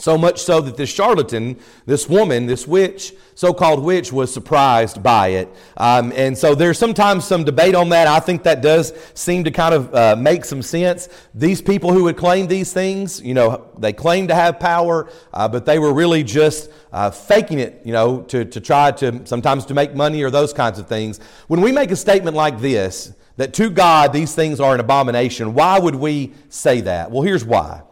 so 0.00 0.16
much 0.16 0.42
so 0.42 0.60
that 0.60 0.76
this 0.76 0.90
charlatan, 0.90 1.58
this 1.84 2.08
woman, 2.08 2.46
this 2.46 2.66
witch, 2.66 3.14
so 3.34 3.52
called 3.52 3.82
witch, 3.82 4.12
was 4.12 4.32
surprised 4.32 5.02
by 5.02 5.28
it. 5.28 5.48
Um, 5.76 6.12
and 6.16 6.36
so 6.36 6.54
there's 6.54 6.78
sometimes 6.78 7.24
some 7.24 7.44
debate 7.44 7.74
on 7.74 7.90
that. 7.90 8.06
I 8.06 8.18
think 8.18 8.42
that 8.44 8.62
does 8.62 8.92
seem 9.14 9.44
to 9.44 9.50
kind 9.50 9.74
of 9.74 9.94
uh, 9.94 10.16
make 10.16 10.44
some 10.44 10.62
sense. 10.62 11.08
These 11.34 11.60
people 11.60 11.92
who 11.92 12.04
would 12.04 12.16
claim 12.16 12.46
these 12.46 12.72
things, 12.72 13.20
you 13.20 13.34
know, 13.34 13.68
they 13.78 13.92
claim 13.92 14.28
to 14.28 14.34
have 14.34 14.58
power, 14.58 15.10
uh, 15.34 15.48
but 15.48 15.66
they 15.66 15.78
were 15.78 15.92
really 15.92 16.22
just 16.22 16.70
uh, 16.92 17.10
faking 17.10 17.58
it, 17.58 17.82
you 17.84 17.92
know, 17.92 18.22
to, 18.22 18.44
to 18.46 18.60
try 18.60 18.90
to 18.92 19.26
sometimes 19.26 19.66
to 19.66 19.74
make 19.74 19.94
money 19.94 20.22
or 20.22 20.30
those 20.30 20.52
kinds 20.52 20.78
of 20.78 20.86
things. 20.86 21.20
When 21.48 21.60
we 21.60 21.72
make 21.72 21.90
a 21.90 21.96
statement 21.96 22.36
like 22.36 22.58
this, 22.58 23.12
that 23.36 23.54
to 23.54 23.70
God 23.70 24.12
these 24.12 24.34
things 24.34 24.60
are 24.60 24.74
an 24.74 24.80
abomination, 24.80 25.52
why 25.54 25.78
would 25.78 25.94
we 25.94 26.32
say 26.48 26.80
that? 26.82 27.10
Well, 27.10 27.22
here's 27.22 27.44
why. 27.44 27.82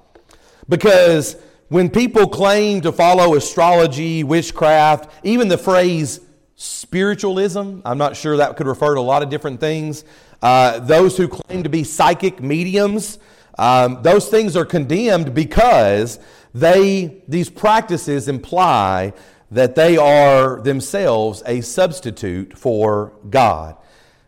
Because 0.68 1.36
when 1.68 1.90
people 1.90 2.28
claim 2.28 2.80
to 2.80 2.92
follow 2.92 3.34
astrology, 3.34 4.24
witchcraft, 4.24 5.10
even 5.22 5.48
the 5.48 5.58
phrase 5.58 6.20
spiritualism, 6.56 7.80
I'm 7.84 7.98
not 7.98 8.16
sure 8.16 8.38
that 8.38 8.56
could 8.56 8.66
refer 8.66 8.94
to 8.94 9.00
a 9.00 9.02
lot 9.02 9.22
of 9.22 9.28
different 9.28 9.60
things. 9.60 10.04
Uh, 10.40 10.78
those 10.80 11.16
who 11.16 11.28
claim 11.28 11.62
to 11.62 11.68
be 11.68 11.84
psychic 11.84 12.40
mediums, 12.40 13.18
um, 13.58 14.02
those 14.02 14.28
things 14.28 14.56
are 14.56 14.64
condemned 14.64 15.34
because 15.34 16.18
they 16.54 17.22
these 17.28 17.50
practices 17.50 18.28
imply 18.28 19.12
that 19.50 19.74
they 19.74 19.96
are 19.96 20.60
themselves 20.60 21.42
a 21.46 21.60
substitute 21.60 22.56
for 22.56 23.12
God. 23.28 23.76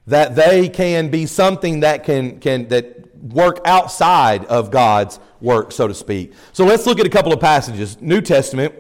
That 0.07 0.35
they 0.35 0.69
can 0.69 1.11
be 1.11 1.27
something 1.27 1.81
that 1.81 2.05
can, 2.05 2.41
can 2.41 2.69
that 2.69 3.00
work 3.21 3.61
outside 3.65 4.45
of 4.47 4.71
God's 4.71 5.21
work, 5.41 5.73
so 5.73 5.89
to 5.89 5.95
speak. 5.95 6.33
So 6.53 6.65
let's 6.65 6.87
look 6.87 6.99
at 6.99 7.07
a 7.07 7.11
couple 7.11 7.33
of 7.33 7.41
passages. 7.41 8.01
New 8.01 8.21
Testament, 8.21 8.75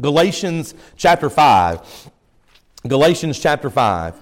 Galatians 0.00 0.74
chapter 0.96 1.30
5. 1.30 2.10
Galatians 2.86 3.38
chapter 3.38 3.70
5. 3.70 4.16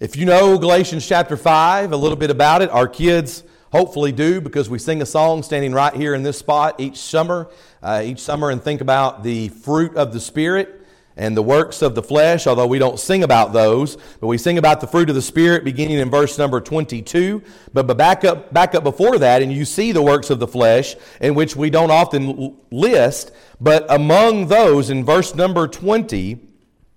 If 0.00 0.16
you 0.16 0.26
know 0.26 0.58
Galatians 0.58 1.06
chapter 1.06 1.36
5, 1.36 1.92
a 1.92 1.96
little 1.96 2.16
bit 2.16 2.30
about 2.30 2.62
it, 2.62 2.70
our 2.70 2.88
kids 2.88 3.44
hopefully 3.72 4.12
do 4.12 4.40
because 4.40 4.68
we 4.68 4.78
sing 4.78 5.00
a 5.02 5.06
song 5.06 5.42
standing 5.42 5.72
right 5.72 5.94
here 5.94 6.14
in 6.14 6.22
this 6.22 6.38
spot 6.38 6.78
each 6.78 6.96
summer, 6.96 7.48
uh, 7.82 8.02
each 8.04 8.18
summer 8.18 8.50
and 8.50 8.62
think 8.62 8.80
about 8.80 9.22
the 9.22 9.48
fruit 9.48 9.96
of 9.96 10.12
the 10.12 10.20
Spirit 10.20 10.83
and 11.16 11.36
the 11.36 11.42
works 11.42 11.80
of 11.80 11.94
the 11.94 12.02
flesh, 12.02 12.46
although 12.46 12.66
we 12.66 12.78
don't 12.78 12.98
sing 12.98 13.22
about 13.22 13.52
those, 13.52 13.96
but 14.20 14.26
we 14.26 14.36
sing 14.36 14.58
about 14.58 14.80
the 14.80 14.86
fruit 14.86 15.08
of 15.08 15.14
the 15.14 15.22
Spirit 15.22 15.64
beginning 15.64 15.98
in 15.98 16.10
verse 16.10 16.38
number 16.38 16.60
22. 16.60 17.40
But, 17.72 17.86
but 17.86 17.96
back, 17.96 18.24
up, 18.24 18.52
back 18.52 18.74
up 18.74 18.82
before 18.82 19.18
that, 19.18 19.40
and 19.40 19.52
you 19.52 19.64
see 19.64 19.92
the 19.92 20.02
works 20.02 20.30
of 20.30 20.40
the 20.40 20.48
flesh, 20.48 20.96
in 21.20 21.34
which 21.34 21.54
we 21.54 21.70
don't 21.70 21.92
often 21.92 22.56
list, 22.70 23.30
but 23.60 23.86
among 23.88 24.48
those, 24.48 24.90
in 24.90 25.04
verse 25.04 25.34
number 25.34 25.68
20, 25.68 26.38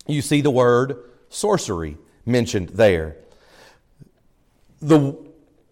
you 0.07 0.21
see 0.21 0.41
the 0.41 0.51
word 0.51 1.03
sorcery 1.29 1.97
mentioned 2.25 2.69
there. 2.69 3.17
The, 4.81 5.15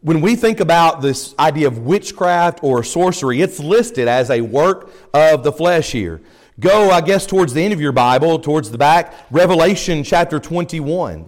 when 0.02 0.22
we 0.22 0.36
think 0.36 0.60
about 0.60 1.02
this 1.02 1.34
idea 1.40 1.68
of 1.68 1.80
witchcraft 1.80 2.60
or 2.62 2.84
sorcery, 2.84 3.42
it's 3.42 3.60
listed 3.60 4.08
as 4.08 4.30
a 4.30 4.42
work 4.42 4.92
of 5.14 5.44
the 5.44 5.52
flesh 5.52 5.92
here. 5.92 6.22
Go, 6.60 6.90
I 6.90 7.02
guess, 7.02 7.26
towards 7.26 7.54
the 7.54 7.62
end 7.62 7.74
of 7.74 7.82
your 7.82 7.92
Bible, 7.92 8.40
towards 8.40 8.72
the 8.72 8.78
back, 8.78 9.14
Revelation 9.30 10.04
chapter 10.04 10.40
21. 10.40 11.28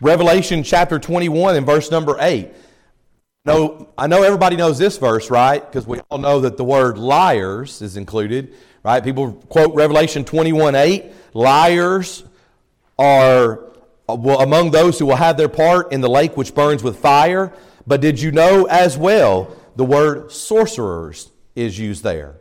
Revelation 0.00 0.64
chapter 0.64 0.98
21 0.98 1.54
and 1.54 1.64
verse 1.64 1.90
number 1.90 2.16
8. 2.18 2.50
No, 3.44 3.90
I 3.96 4.08
know 4.08 4.24
everybody 4.24 4.56
knows 4.56 4.76
this 4.76 4.98
verse, 4.98 5.30
right? 5.30 5.64
Because 5.64 5.86
we 5.86 6.00
all 6.10 6.18
know 6.18 6.40
that 6.40 6.56
the 6.56 6.64
word 6.64 6.98
liars 6.98 7.80
is 7.80 7.96
included, 7.96 8.54
right? 8.82 9.04
People 9.04 9.34
quote 9.48 9.72
Revelation 9.74 10.24
21 10.24 10.74
8. 10.74 11.12
Liars 11.34 12.24
are 12.98 13.60
uh, 14.08 14.14
among 14.14 14.72
those 14.72 14.98
who 14.98 15.06
will 15.06 15.16
have 15.16 15.36
their 15.36 15.48
part 15.48 15.92
in 15.92 16.00
the 16.00 16.08
lake 16.08 16.36
which 16.36 16.54
burns 16.54 16.82
with 16.82 16.98
fire. 16.98 17.52
But 17.86 18.00
did 18.00 18.20
you 18.20 18.32
know 18.32 18.64
as 18.64 18.98
well 18.98 19.54
the 19.76 19.84
word 19.84 20.32
sorcerers 20.32 21.30
is 21.54 21.78
used 21.78 22.02
there? 22.02 22.36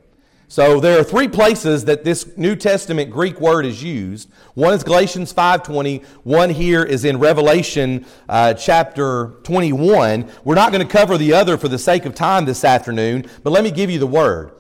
So 0.54 0.80
there 0.80 1.00
are 1.00 1.04
three 1.04 1.28
places 1.28 1.86
that 1.86 2.04
this 2.04 2.38
New 2.38 2.56
Testament 2.56 3.10
Greek 3.10 3.42
word 3.42 3.66
is 3.66 3.82
used. 3.82 4.30
One 4.54 4.76
is 4.76 4.84
Galatians 4.84 5.34
5:20. 5.34 6.04
One 6.22 6.52
here 6.52 6.84
is 6.84 7.06
in 7.06 7.18
Revelation 7.18 8.06
uh, 8.30 8.54
chapter 8.54 9.34
21. 9.42 10.30
We're 10.44 10.54
not 10.54 10.72
going 10.72 10.86
to 10.86 10.94
cover 10.94 11.18
the 11.18 11.34
other 11.34 11.58
for 11.58 11.70
the 11.70 11.80
sake 11.80 12.06
of 12.06 12.14
time 12.14 12.46
this 12.46 12.64
afternoon, 12.64 13.26
but 13.42 13.50
let 13.50 13.64
me 13.64 13.72
give 13.72 13.90
you 13.90 13.98
the 13.98 14.06
word. 14.06 14.52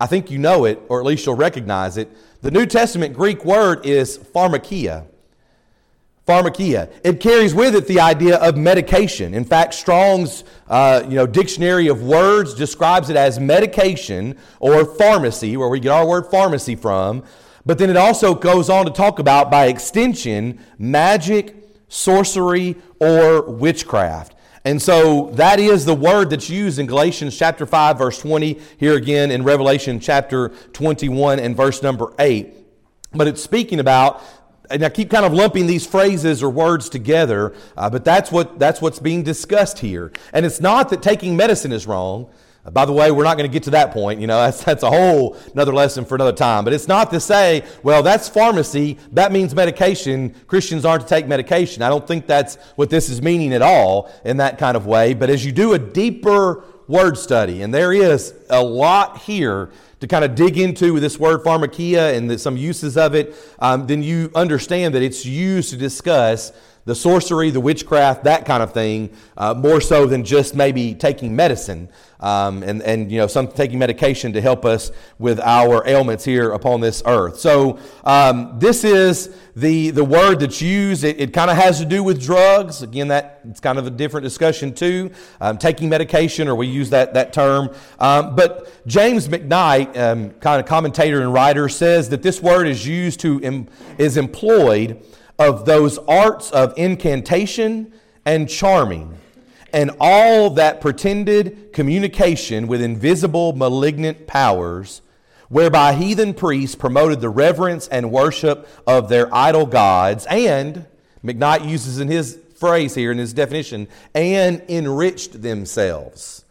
I 0.00 0.06
think 0.06 0.30
you 0.30 0.38
know 0.38 0.64
it, 0.64 0.80
or 0.88 0.98
at 0.98 1.04
least 1.04 1.26
you'll 1.26 1.34
recognize 1.34 1.98
it. 1.98 2.08
The 2.40 2.50
New 2.50 2.64
Testament 2.64 3.12
Greek 3.12 3.44
word 3.44 3.84
is 3.84 4.16
pharmakia. 4.16 5.04
Pharmakia. 6.26 6.90
It 7.04 7.20
carries 7.20 7.54
with 7.54 7.74
it 7.74 7.86
the 7.86 8.00
idea 8.00 8.36
of 8.36 8.56
medication. 8.56 9.34
In 9.34 9.44
fact, 9.44 9.74
Strong's 9.74 10.44
uh, 10.68 11.02
you 11.04 11.16
know, 11.16 11.26
dictionary 11.26 11.88
of 11.88 12.02
words 12.02 12.54
describes 12.54 13.10
it 13.10 13.16
as 13.16 13.38
medication 13.38 14.38
or 14.58 14.86
pharmacy, 14.86 15.56
where 15.56 15.68
we 15.68 15.80
get 15.80 15.90
our 15.90 16.06
word 16.06 16.30
pharmacy 16.30 16.76
from. 16.76 17.24
But 17.66 17.78
then 17.78 17.90
it 17.90 17.96
also 17.96 18.34
goes 18.34 18.70
on 18.70 18.86
to 18.86 18.90
talk 18.90 19.18
about, 19.18 19.50
by 19.50 19.66
extension, 19.66 20.60
magic, 20.78 21.56
sorcery, 21.88 22.76
or 23.00 23.42
witchcraft. 23.42 24.34
And 24.66 24.80
so 24.80 25.30
that 25.34 25.60
is 25.60 25.84
the 25.84 25.94
word 25.94 26.30
that's 26.30 26.48
used 26.48 26.78
in 26.78 26.86
Galatians 26.86 27.36
chapter 27.36 27.66
5, 27.66 27.98
verse 27.98 28.18
20, 28.18 28.58
here 28.78 28.96
again 28.96 29.30
in 29.30 29.42
Revelation 29.44 30.00
chapter 30.00 30.48
21 30.72 31.38
and 31.38 31.54
verse 31.54 31.82
number 31.82 32.14
8. 32.18 32.54
But 33.12 33.28
it's 33.28 33.42
speaking 33.42 33.78
about 33.78 34.22
and 34.70 34.84
I 34.84 34.88
keep 34.88 35.10
kind 35.10 35.24
of 35.24 35.32
lumping 35.32 35.66
these 35.66 35.86
phrases 35.86 36.42
or 36.42 36.50
words 36.50 36.88
together, 36.88 37.54
uh, 37.76 37.90
but 37.90 38.04
that's, 38.04 38.32
what, 38.32 38.58
that's 38.58 38.80
what's 38.80 38.98
being 38.98 39.22
discussed 39.22 39.78
here. 39.78 40.12
And 40.32 40.46
it's 40.46 40.60
not 40.60 40.88
that 40.90 41.02
taking 41.02 41.36
medicine 41.36 41.72
is 41.72 41.86
wrong. 41.86 42.28
Uh, 42.64 42.70
by 42.70 42.84
the 42.84 42.92
way, 42.92 43.10
we're 43.10 43.24
not 43.24 43.36
going 43.36 43.48
to 43.48 43.52
get 43.52 43.64
to 43.64 43.70
that 43.70 43.92
point. 43.92 44.20
You 44.20 44.26
know, 44.26 44.38
that's, 44.44 44.64
that's 44.64 44.82
a 44.82 44.90
whole 44.90 45.36
another 45.52 45.72
lesson 45.72 46.04
for 46.04 46.14
another 46.14 46.32
time. 46.32 46.64
But 46.64 46.72
it's 46.72 46.88
not 46.88 47.10
to 47.10 47.20
say, 47.20 47.64
well, 47.82 48.02
that's 48.02 48.28
pharmacy. 48.28 48.98
That 49.12 49.32
means 49.32 49.54
medication. 49.54 50.34
Christians 50.46 50.84
aren't 50.84 51.02
to 51.02 51.08
take 51.08 51.26
medication. 51.26 51.82
I 51.82 51.88
don't 51.88 52.06
think 52.06 52.26
that's 52.26 52.56
what 52.76 52.90
this 52.90 53.08
is 53.08 53.20
meaning 53.20 53.52
at 53.52 53.62
all 53.62 54.10
in 54.24 54.38
that 54.38 54.58
kind 54.58 54.76
of 54.76 54.86
way. 54.86 55.14
But 55.14 55.30
as 55.30 55.44
you 55.44 55.52
do 55.52 55.74
a 55.74 55.78
deeper 55.78 56.64
word 56.86 57.16
study, 57.16 57.62
and 57.62 57.72
there 57.72 57.92
is 57.92 58.34
a 58.50 58.62
lot 58.62 59.18
here 59.18 59.70
to 60.00 60.06
kind 60.06 60.24
of 60.24 60.34
dig 60.34 60.58
into 60.58 60.92
with 60.92 61.02
this 61.02 61.18
word 61.18 61.42
pharmakia 61.42 62.14
and 62.14 62.30
the, 62.30 62.38
some 62.38 62.56
uses 62.56 62.96
of 62.96 63.14
it, 63.14 63.34
um, 63.58 63.86
then 63.86 64.02
you 64.02 64.30
understand 64.34 64.94
that 64.94 65.02
it's 65.02 65.24
used 65.24 65.70
to 65.70 65.76
discuss 65.76 66.52
the 66.84 66.94
sorcery, 66.94 67.50
the 67.50 67.60
witchcraft, 67.60 68.24
that 68.24 68.44
kind 68.44 68.62
of 68.62 68.72
thing, 68.72 69.10
uh, 69.36 69.54
more 69.54 69.80
so 69.80 70.06
than 70.06 70.24
just 70.24 70.54
maybe 70.54 70.94
taking 70.94 71.34
medicine 71.34 71.88
um, 72.24 72.62
and, 72.62 72.82
and 72.82 73.12
you 73.12 73.18
know 73.18 73.26
some 73.26 73.46
taking 73.46 73.78
medication 73.78 74.32
to 74.32 74.40
help 74.40 74.64
us 74.64 74.90
with 75.18 75.38
our 75.40 75.86
ailments 75.86 76.24
here 76.24 76.52
upon 76.52 76.80
this 76.80 77.02
earth. 77.04 77.38
So 77.38 77.78
um, 78.02 78.58
this 78.58 78.82
is 78.82 79.34
the 79.54 79.90
the 79.90 80.04
word 80.04 80.40
that's 80.40 80.62
used. 80.62 81.04
It, 81.04 81.20
it 81.20 81.32
kind 81.34 81.50
of 81.50 81.58
has 81.58 81.78
to 81.80 81.84
do 81.84 82.02
with 82.02 82.22
drugs. 82.22 82.82
Again, 82.82 83.08
that 83.08 83.40
it's 83.44 83.60
kind 83.60 83.78
of 83.78 83.86
a 83.86 83.90
different 83.90 84.24
discussion 84.24 84.74
too. 84.74 85.10
Um, 85.38 85.58
taking 85.58 85.90
medication, 85.90 86.48
or 86.48 86.54
we 86.54 86.66
use 86.66 86.90
that 86.90 87.12
that 87.12 87.34
term. 87.34 87.68
Um, 87.98 88.34
but 88.34 88.72
James 88.86 89.28
Macknight, 89.28 89.94
um, 89.98 90.30
kind 90.40 90.60
of 90.60 90.66
commentator 90.66 91.20
and 91.20 91.30
writer, 91.32 91.68
says 91.68 92.08
that 92.08 92.22
this 92.22 92.40
word 92.40 92.66
is 92.66 92.86
used 92.86 93.20
to 93.20 93.66
is 93.98 94.16
employed 94.16 95.04
of 95.38 95.64
those 95.64 95.98
arts 95.98 96.50
of 96.50 96.72
incantation 96.76 97.92
and 98.24 98.48
charming, 98.48 99.18
and 99.72 99.90
all 99.98 100.50
that 100.50 100.80
pretended 100.80 101.72
communication 101.72 102.66
with 102.66 102.80
invisible 102.80 103.52
malignant 103.52 104.26
powers, 104.26 105.02
whereby 105.48 105.92
heathen 105.92 106.32
priests 106.34 106.74
promoted 106.74 107.20
the 107.20 107.28
reverence 107.28 107.88
and 107.88 108.10
worship 108.10 108.68
of 108.86 109.08
their 109.08 109.32
idol 109.34 109.66
gods, 109.66 110.26
and, 110.26 110.86
Macknight 111.24 111.68
uses 111.68 111.98
in 111.98 112.08
his 112.08 112.38
phrase 112.56 112.94
here, 112.94 113.10
in 113.10 113.18
his 113.18 113.32
definition, 113.32 113.88
and 114.14 114.62
enriched 114.68 115.42
themselves. 115.42 116.44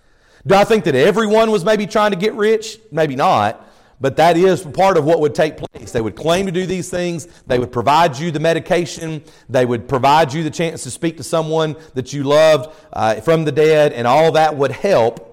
Do 0.46 0.56
I 0.56 0.64
think 0.64 0.84
that 0.84 0.96
everyone 0.96 1.52
was 1.52 1.64
maybe 1.64 1.88
trying 1.88 2.12
to 2.12 2.18
get 2.18 2.34
rich? 2.34 2.78
Maybe 2.92 3.16
not. 3.16 3.66
But 4.04 4.18
that 4.18 4.36
is 4.36 4.64
part 4.64 4.98
of 4.98 5.06
what 5.06 5.22
would 5.22 5.34
take 5.34 5.56
place. 5.56 5.94
They 5.94 6.02
would 6.02 6.18
claim 6.18 6.46
to 6.46 6.52
do 6.52 6.66
these 6.66 6.90
things. 6.90 7.26
They 7.48 7.58
would 7.58 7.72
provide 7.72 8.20
you 8.20 8.32
the 8.32 8.40
medication. 8.42 9.24
They 9.48 9.66
would 9.66 9.88
provide 9.88 10.34
you 10.34 10.44
the 10.44 10.50
chance 10.50 10.84
to 10.84 10.92
speak 10.92 11.16
to 11.18 11.24
someone 11.24 11.78
that 11.94 12.12
you 12.12 12.26
loved 12.26 12.76
uh, 12.92 13.22
from 13.22 13.46
the 13.46 13.54
dead, 13.54 13.94
and 13.94 14.06
all 14.06 14.34
that 14.34 14.58
would 14.58 14.74
help 14.74 15.33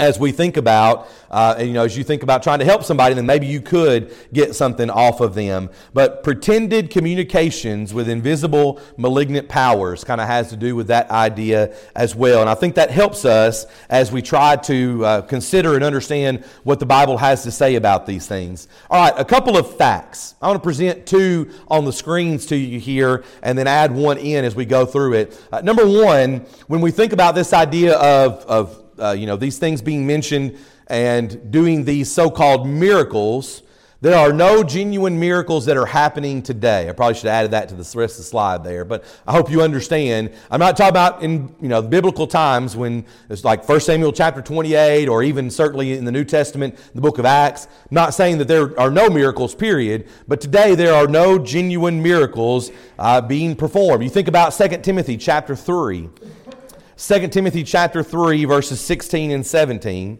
as 0.00 0.18
we 0.18 0.32
think 0.32 0.56
about, 0.56 1.08
uh, 1.30 1.56
you 1.60 1.74
know, 1.74 1.84
as 1.84 1.96
you 1.96 2.02
think 2.02 2.22
about 2.22 2.42
trying 2.42 2.58
to 2.58 2.64
help 2.64 2.82
somebody, 2.82 3.14
then 3.14 3.26
maybe 3.26 3.46
you 3.46 3.60
could 3.60 4.14
get 4.32 4.54
something 4.54 4.88
off 4.88 5.20
of 5.20 5.34
them. 5.34 5.68
But 5.92 6.22
pretended 6.22 6.90
communications 6.90 7.92
with 7.92 8.08
invisible 8.08 8.80
malignant 8.96 9.48
powers 9.48 10.02
kind 10.02 10.20
of 10.20 10.26
has 10.26 10.48
to 10.48 10.56
do 10.56 10.74
with 10.74 10.86
that 10.86 11.10
idea 11.10 11.74
as 11.94 12.16
well. 12.16 12.40
And 12.40 12.48
I 12.48 12.54
think 12.54 12.76
that 12.76 12.90
helps 12.90 13.26
us 13.26 13.66
as 13.90 14.10
we 14.10 14.22
try 14.22 14.56
to 14.56 15.04
uh, 15.04 15.20
consider 15.22 15.74
and 15.74 15.84
understand 15.84 16.44
what 16.64 16.80
the 16.80 16.86
Bible 16.86 17.18
has 17.18 17.42
to 17.42 17.50
say 17.50 17.74
about 17.74 18.06
these 18.06 18.26
things. 18.26 18.68
All 18.88 19.02
right, 19.02 19.20
a 19.20 19.24
couple 19.24 19.58
of 19.58 19.76
facts. 19.76 20.34
I 20.40 20.46
want 20.46 20.62
to 20.62 20.64
present 20.64 21.04
two 21.04 21.50
on 21.68 21.84
the 21.84 21.92
screens 21.92 22.46
to 22.46 22.56
you 22.56 22.80
here 22.80 23.22
and 23.42 23.58
then 23.58 23.66
add 23.66 23.92
one 23.92 24.16
in 24.16 24.46
as 24.46 24.56
we 24.56 24.64
go 24.64 24.86
through 24.86 25.12
it. 25.12 25.40
Uh, 25.52 25.60
number 25.60 25.86
one, 25.86 26.46
when 26.68 26.80
we 26.80 26.90
think 26.90 27.12
about 27.12 27.34
this 27.34 27.52
idea 27.52 27.98
of, 27.98 28.44
of 28.46 28.82
uh, 29.00 29.12
you 29.12 29.26
know, 29.26 29.36
these 29.36 29.58
things 29.58 29.82
being 29.82 30.06
mentioned 30.06 30.58
and 30.86 31.50
doing 31.50 31.84
these 31.84 32.12
so 32.12 32.30
called 32.30 32.66
miracles, 32.66 33.62
there 34.02 34.16
are 34.16 34.32
no 34.32 34.64
genuine 34.64 35.20
miracles 35.20 35.66
that 35.66 35.76
are 35.76 35.84
happening 35.84 36.42
today. 36.42 36.88
I 36.88 36.92
probably 36.92 37.16
should 37.16 37.26
have 37.26 37.34
added 37.34 37.50
that 37.50 37.68
to 37.68 37.74
the 37.74 37.98
rest 37.98 38.14
of 38.14 38.24
the 38.24 38.30
slide 38.30 38.64
there, 38.64 38.82
but 38.86 39.04
I 39.26 39.32
hope 39.32 39.50
you 39.50 39.60
understand. 39.60 40.32
I'm 40.50 40.58
not 40.58 40.78
talking 40.78 40.88
about 40.88 41.22
in 41.22 41.54
you 41.60 41.68
know 41.68 41.82
biblical 41.82 42.26
times 42.26 42.74
when 42.74 43.04
it's 43.28 43.44
like 43.44 43.68
1 43.68 43.80
Samuel 43.80 44.12
chapter 44.12 44.40
28 44.40 45.06
or 45.06 45.22
even 45.22 45.50
certainly 45.50 45.92
in 45.92 46.06
the 46.06 46.12
New 46.12 46.24
Testament, 46.24 46.78
the 46.94 47.02
book 47.02 47.18
of 47.18 47.26
Acts. 47.26 47.66
I'm 47.66 47.94
not 47.94 48.14
saying 48.14 48.38
that 48.38 48.48
there 48.48 48.78
are 48.80 48.90
no 48.90 49.10
miracles, 49.10 49.54
period, 49.54 50.08
but 50.26 50.40
today 50.40 50.74
there 50.74 50.94
are 50.94 51.06
no 51.06 51.38
genuine 51.38 52.02
miracles 52.02 52.70
uh, 52.98 53.20
being 53.20 53.54
performed. 53.54 54.02
You 54.02 54.08
think 54.08 54.28
about 54.28 54.54
2 54.54 54.78
Timothy 54.78 55.18
chapter 55.18 55.54
3. 55.54 56.08
2 57.00 57.28
Timothy 57.28 57.64
chapter 57.64 58.02
3 58.02 58.44
verses 58.44 58.78
16 58.78 59.30
and 59.30 59.46
17. 59.46 60.18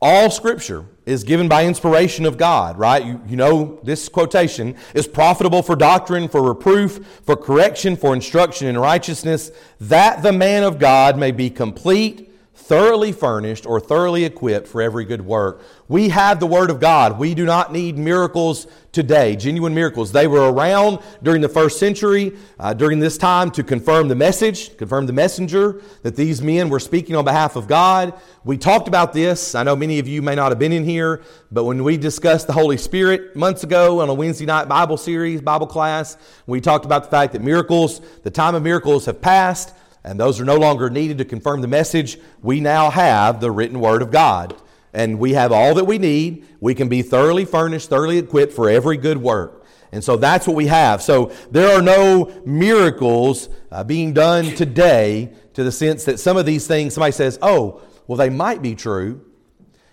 All 0.00 0.30
scripture 0.30 0.86
is 1.04 1.24
given 1.24 1.48
by 1.48 1.66
inspiration 1.66 2.24
of 2.24 2.38
God, 2.38 2.78
right? 2.78 3.04
You, 3.04 3.20
you 3.26 3.36
know 3.36 3.78
this 3.82 4.08
quotation 4.08 4.76
is 4.94 5.06
profitable 5.06 5.62
for 5.62 5.76
doctrine, 5.76 6.26
for 6.26 6.42
reproof, 6.42 7.20
for 7.26 7.36
correction, 7.36 7.96
for 7.96 8.14
instruction 8.14 8.66
in 8.66 8.78
righteousness, 8.78 9.50
that 9.80 10.22
the 10.22 10.32
man 10.32 10.62
of 10.62 10.78
God 10.78 11.18
may 11.18 11.32
be 11.32 11.50
complete, 11.50 12.27
thoroughly 12.58 13.12
furnished 13.12 13.64
or 13.64 13.80
thoroughly 13.80 14.24
equipped 14.24 14.66
for 14.66 14.82
every 14.82 15.04
good 15.04 15.24
work. 15.24 15.62
We 15.86 16.10
have 16.10 16.40
the 16.40 16.46
Word 16.46 16.70
of 16.70 16.80
God. 16.80 17.18
We 17.18 17.34
do 17.34 17.46
not 17.46 17.72
need 17.72 17.96
miracles 17.96 18.66
today, 18.92 19.36
genuine 19.36 19.74
miracles. 19.74 20.10
They 20.12 20.26
were 20.26 20.52
around 20.52 20.98
during 21.22 21.40
the 21.40 21.48
first 21.48 21.78
century, 21.78 22.36
uh, 22.58 22.74
during 22.74 22.98
this 22.98 23.16
time, 23.16 23.52
to 23.52 23.62
confirm 23.62 24.08
the 24.08 24.16
message, 24.16 24.76
confirm 24.76 25.06
the 25.06 25.12
messenger 25.12 25.80
that 26.02 26.16
these 26.16 26.42
men 26.42 26.68
were 26.68 26.80
speaking 26.80 27.14
on 27.16 27.24
behalf 27.24 27.54
of 27.56 27.68
God. 27.68 28.12
We 28.44 28.58
talked 28.58 28.88
about 28.88 29.12
this. 29.12 29.54
I 29.54 29.62
know 29.62 29.76
many 29.76 29.98
of 29.98 30.08
you 30.08 30.20
may 30.20 30.34
not 30.34 30.50
have 30.50 30.58
been 30.58 30.72
in 30.72 30.84
here, 30.84 31.22
but 31.52 31.64
when 31.64 31.84
we 31.84 31.96
discussed 31.96 32.48
the 32.48 32.52
Holy 32.52 32.76
Spirit 32.76 33.36
months 33.36 33.62
ago 33.62 34.00
on 34.00 34.08
a 34.08 34.14
Wednesday 34.14 34.46
night 34.46 34.68
Bible 34.68 34.96
series, 34.96 35.40
Bible 35.40 35.68
class, 35.68 36.18
we 36.46 36.60
talked 36.60 36.84
about 36.84 37.04
the 37.04 37.10
fact 37.10 37.32
that 37.32 37.40
miracles, 37.40 38.00
the 38.24 38.30
time 38.30 38.54
of 38.54 38.62
miracles 38.62 39.06
have 39.06 39.22
passed 39.22 39.74
and 40.04 40.18
those 40.18 40.40
are 40.40 40.44
no 40.44 40.56
longer 40.56 40.90
needed 40.90 41.18
to 41.18 41.24
confirm 41.24 41.60
the 41.60 41.68
message. 41.68 42.18
We 42.42 42.60
now 42.60 42.90
have 42.90 43.40
the 43.40 43.50
written 43.50 43.80
Word 43.80 44.02
of 44.02 44.10
God. 44.10 44.54
And 44.92 45.18
we 45.18 45.34
have 45.34 45.52
all 45.52 45.74
that 45.74 45.84
we 45.84 45.98
need. 45.98 46.46
We 46.60 46.74
can 46.74 46.88
be 46.88 47.02
thoroughly 47.02 47.44
furnished, 47.44 47.90
thoroughly 47.90 48.18
equipped 48.18 48.52
for 48.52 48.70
every 48.70 48.96
good 48.96 49.18
work. 49.18 49.66
And 49.92 50.02
so 50.02 50.16
that's 50.16 50.46
what 50.46 50.56
we 50.56 50.66
have. 50.66 51.02
So 51.02 51.32
there 51.50 51.76
are 51.76 51.82
no 51.82 52.32
miracles 52.44 53.48
uh, 53.70 53.84
being 53.84 54.12
done 54.12 54.54
today 54.54 55.32
to 55.54 55.64
the 55.64 55.72
sense 55.72 56.04
that 56.04 56.18
some 56.20 56.36
of 56.36 56.46
these 56.46 56.66
things, 56.66 56.94
somebody 56.94 57.12
says, 57.12 57.38
oh, 57.42 57.82
well, 58.06 58.16
they 58.16 58.30
might 58.30 58.62
be 58.62 58.74
true. 58.74 59.24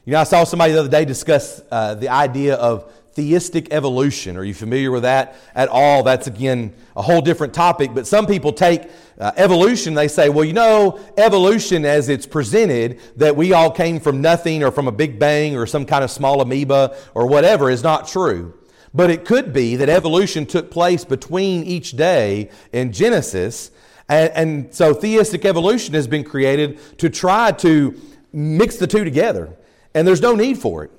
You 0.05 0.13
know, 0.13 0.19
I 0.19 0.23
saw 0.23 0.43
somebody 0.43 0.73
the 0.73 0.79
other 0.79 0.89
day 0.89 1.05
discuss 1.05 1.61
uh, 1.71 1.95
the 1.95 2.09
idea 2.09 2.55
of 2.55 2.91
theistic 3.15 3.73
evolution. 3.73 4.35
Are 4.37 4.43
you 4.43 4.53
familiar 4.53 4.91
with 4.91 5.03
that 5.03 5.35
at 5.55 5.69
all? 5.69 6.03
That's 6.03 6.27
again 6.27 6.73
a 6.95 7.01
whole 7.01 7.21
different 7.21 7.53
topic, 7.53 7.91
but 7.93 8.05
some 8.05 8.27
people 8.27 8.51
take 8.53 8.89
uh, 9.17 9.31
evolution, 9.37 9.93
they 9.93 10.09
say, 10.09 10.27
well, 10.27 10.43
you 10.43 10.53
know, 10.53 10.99
evolution 11.17 11.85
as 11.85 12.09
it's 12.09 12.25
presented, 12.25 12.99
that 13.15 13.35
we 13.35 13.53
all 13.53 13.71
came 13.71 13.99
from 14.01 14.21
nothing 14.21 14.61
or 14.61 14.71
from 14.71 14.87
a 14.89 14.91
big 14.91 15.17
bang 15.17 15.55
or 15.55 15.65
some 15.65 15.85
kind 15.85 16.03
of 16.03 16.11
small 16.11 16.41
amoeba 16.41 16.95
or 17.13 17.25
whatever, 17.25 17.69
is 17.69 17.81
not 17.81 18.07
true. 18.07 18.53
But 18.93 19.09
it 19.09 19.23
could 19.25 19.53
be 19.53 19.77
that 19.77 19.89
evolution 19.89 20.45
took 20.45 20.69
place 20.69 21.05
between 21.05 21.63
each 21.63 21.93
day 21.93 22.49
in 22.73 22.91
Genesis. 22.91 23.71
And, 24.09 24.31
and 24.33 24.75
so 24.75 24.93
theistic 24.93 25.45
evolution 25.45 25.93
has 25.93 26.07
been 26.07 26.23
created 26.25 26.79
to 26.99 27.09
try 27.09 27.53
to 27.53 27.99
mix 28.33 28.75
the 28.75 28.87
two 28.87 29.05
together. 29.05 29.55
And 29.93 30.05
there's 30.05 30.21
no 30.21 30.35
need 30.35 30.57
for 30.57 30.83
it. 30.83 30.91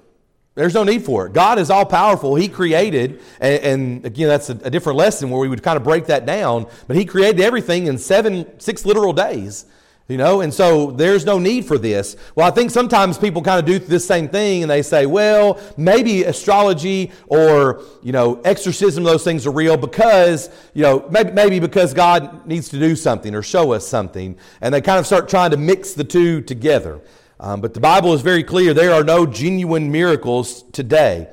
There's 0.56 0.72
no 0.72 0.84
need 0.84 1.04
for 1.04 1.26
it. 1.26 1.34
God 1.34 1.58
is 1.58 1.70
all 1.70 1.84
powerful. 1.84 2.34
He 2.34 2.48
created, 2.48 3.20
and, 3.40 3.62
and 3.62 4.06
again, 4.06 4.26
that's 4.26 4.48
a, 4.48 4.54
a, 4.64 4.70
different 4.70 4.96
lesson 4.96 5.28
where 5.28 5.38
we 5.38 5.50
would 5.50 5.62
kind 5.62 5.76
of 5.76 5.84
break 5.84 6.06
that 6.06 6.24
down, 6.24 6.66
but 6.86 6.96
He 6.96 7.04
created 7.04 7.42
everything 7.42 7.86
in 7.86 7.98
seven, 7.98 8.58
six 8.58 8.86
literal 8.86 9.12
days. 9.12 9.66
You 10.08 10.16
know, 10.16 10.40
and 10.40 10.54
so 10.54 10.92
there's 10.92 11.24
no 11.24 11.40
need 11.40 11.66
for 11.66 11.78
this. 11.78 12.16
Well, 12.36 12.46
I 12.46 12.52
think 12.52 12.70
sometimes 12.70 13.18
people 13.18 13.42
kind 13.42 13.58
of 13.58 13.64
do 13.64 13.80
this 13.80 14.06
same 14.06 14.28
thing 14.28 14.62
and 14.62 14.70
they 14.70 14.82
say, 14.82 15.04
well, 15.04 15.60
maybe 15.76 16.22
astrology 16.22 17.10
or, 17.26 17.82
you 18.04 18.12
know, 18.12 18.40
exorcism, 18.44 19.02
those 19.02 19.24
things 19.24 19.48
are 19.48 19.50
real 19.50 19.76
because, 19.76 20.48
you 20.74 20.82
know, 20.82 21.04
maybe, 21.10 21.32
maybe 21.32 21.58
because 21.58 21.92
God 21.92 22.46
needs 22.46 22.68
to 22.68 22.78
do 22.78 22.94
something 22.94 23.34
or 23.34 23.42
show 23.42 23.72
us 23.72 23.84
something. 23.84 24.38
And 24.60 24.72
they 24.72 24.80
kind 24.80 25.00
of 25.00 25.06
start 25.06 25.28
trying 25.28 25.50
to 25.50 25.56
mix 25.56 25.94
the 25.94 26.04
two 26.04 26.40
together. 26.40 27.00
Um, 27.38 27.60
but 27.60 27.74
the 27.74 27.80
Bible 27.80 28.14
is 28.14 28.22
very 28.22 28.42
clear 28.42 28.72
there 28.72 28.92
are 28.92 29.04
no 29.04 29.26
genuine 29.26 29.90
miracles 29.92 30.62
today. 30.72 31.28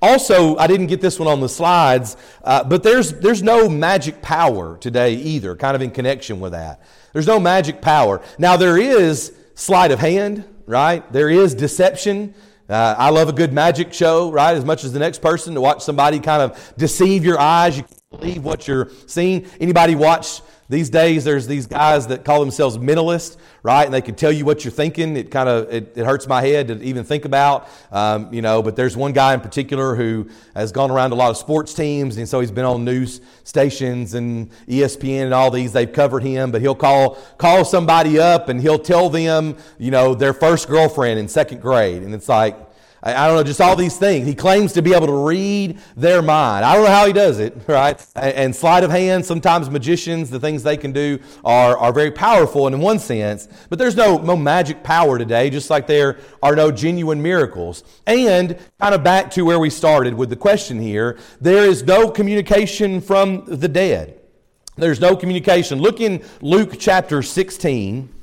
Also, 0.00 0.56
I 0.56 0.68
didn't 0.68 0.86
get 0.86 1.00
this 1.00 1.18
one 1.18 1.26
on 1.26 1.40
the 1.40 1.48
slides, 1.48 2.16
uh, 2.44 2.62
but 2.62 2.84
there's, 2.84 3.14
there's 3.14 3.42
no 3.42 3.68
magic 3.68 4.22
power 4.22 4.76
today 4.78 5.14
either, 5.14 5.56
kind 5.56 5.74
of 5.74 5.82
in 5.82 5.90
connection 5.90 6.38
with 6.38 6.52
that. 6.52 6.80
There's 7.12 7.26
no 7.26 7.40
magic 7.40 7.82
power. 7.82 8.22
Now, 8.38 8.56
there 8.56 8.78
is 8.78 9.32
sleight 9.56 9.90
of 9.90 9.98
hand, 9.98 10.44
right? 10.66 11.10
There 11.12 11.28
is 11.28 11.52
deception. 11.54 12.34
Uh, 12.68 12.94
I 12.96 13.10
love 13.10 13.28
a 13.28 13.32
good 13.32 13.52
magic 13.52 13.92
show, 13.92 14.30
right? 14.30 14.56
As 14.56 14.64
much 14.64 14.84
as 14.84 14.92
the 14.92 15.00
next 15.00 15.20
person 15.20 15.54
to 15.54 15.60
watch 15.60 15.82
somebody 15.82 16.20
kind 16.20 16.42
of 16.42 16.74
deceive 16.76 17.24
your 17.24 17.40
eyes. 17.40 17.76
You 17.76 17.82
can't 17.82 18.20
believe 18.20 18.44
what 18.44 18.68
you're 18.68 18.90
seeing. 19.06 19.46
Anybody 19.58 19.96
watch 19.96 20.42
these 20.70 20.90
days, 20.90 21.24
there's 21.24 21.46
these 21.46 21.66
guys 21.66 22.08
that 22.08 22.26
call 22.26 22.40
themselves 22.40 22.76
mentalists, 22.76 23.38
right? 23.62 23.84
And 23.84 23.94
they 23.94 24.02
can 24.02 24.14
tell 24.14 24.30
you 24.30 24.44
what 24.44 24.64
you're 24.64 24.72
thinking. 24.72 25.16
It 25.16 25.30
kind 25.30 25.48
of 25.48 25.72
it, 25.72 25.96
it, 25.96 26.04
hurts 26.04 26.26
my 26.26 26.42
head 26.42 26.68
to 26.68 26.82
even 26.82 27.04
think 27.04 27.24
about, 27.24 27.68
um, 27.90 28.32
you 28.34 28.42
know. 28.42 28.62
But 28.62 28.76
there's 28.76 28.94
one 28.94 29.12
guy 29.12 29.32
in 29.32 29.40
particular 29.40 29.94
who 29.94 30.28
has 30.54 30.70
gone 30.70 30.90
around 30.90 31.12
a 31.12 31.14
lot 31.14 31.30
of 31.30 31.38
sports 31.38 31.72
teams, 31.72 32.18
and 32.18 32.28
so 32.28 32.40
he's 32.40 32.50
been 32.50 32.66
on 32.66 32.84
news 32.84 33.22
stations 33.44 34.12
and 34.12 34.50
ESPN 34.68 35.24
and 35.24 35.34
all 35.34 35.50
these. 35.50 35.72
They've 35.72 35.90
covered 35.90 36.22
him, 36.22 36.50
but 36.50 36.60
he'll 36.60 36.74
call 36.74 37.14
call 37.38 37.64
somebody 37.64 38.18
up 38.18 38.50
and 38.50 38.60
he'll 38.60 38.78
tell 38.78 39.08
them, 39.08 39.56
you 39.78 39.90
know, 39.90 40.14
their 40.14 40.34
first 40.34 40.68
girlfriend 40.68 41.18
in 41.18 41.28
second 41.28 41.62
grade, 41.62 42.02
and 42.02 42.14
it's 42.14 42.28
like 42.28 42.67
I 43.02 43.28
don't 43.28 43.36
know, 43.36 43.44
just 43.44 43.60
all 43.60 43.76
these 43.76 43.96
things. 43.96 44.26
He 44.26 44.34
claims 44.34 44.72
to 44.72 44.82
be 44.82 44.92
able 44.92 45.06
to 45.06 45.26
read 45.26 45.78
their 45.96 46.20
mind. 46.20 46.64
I 46.64 46.74
don't 46.74 46.84
know 46.84 46.90
how 46.90 47.06
he 47.06 47.12
does 47.12 47.38
it, 47.38 47.56
right? 47.68 48.04
And 48.16 48.54
sleight 48.54 48.82
of 48.82 48.90
hand, 48.90 49.24
sometimes 49.24 49.70
magicians, 49.70 50.30
the 50.30 50.40
things 50.40 50.62
they 50.64 50.76
can 50.76 50.92
do 50.92 51.20
are, 51.44 51.78
are 51.78 51.92
very 51.92 52.10
powerful 52.10 52.66
and 52.66 52.74
in 52.74 52.80
one 52.80 52.98
sense, 52.98 53.48
but 53.68 53.78
there's 53.78 53.94
no, 53.94 54.18
no 54.18 54.36
magic 54.36 54.82
power 54.82 55.16
today, 55.16 55.48
just 55.48 55.70
like 55.70 55.86
there 55.86 56.18
are 56.42 56.56
no 56.56 56.72
genuine 56.72 57.22
miracles. 57.22 57.84
And 58.06 58.58
kind 58.80 58.94
of 58.94 59.04
back 59.04 59.30
to 59.32 59.42
where 59.44 59.60
we 59.60 59.70
started 59.70 60.14
with 60.14 60.30
the 60.30 60.36
question 60.36 60.80
here, 60.80 61.18
there 61.40 61.66
is 61.66 61.84
no 61.84 62.10
communication 62.10 63.00
from 63.00 63.44
the 63.46 63.68
dead. 63.68 64.20
There's 64.76 65.00
no 65.00 65.16
communication. 65.16 65.80
Look 65.80 66.00
in 66.00 66.24
Luke 66.40 66.76
chapter 66.78 67.22
16. 67.22 68.14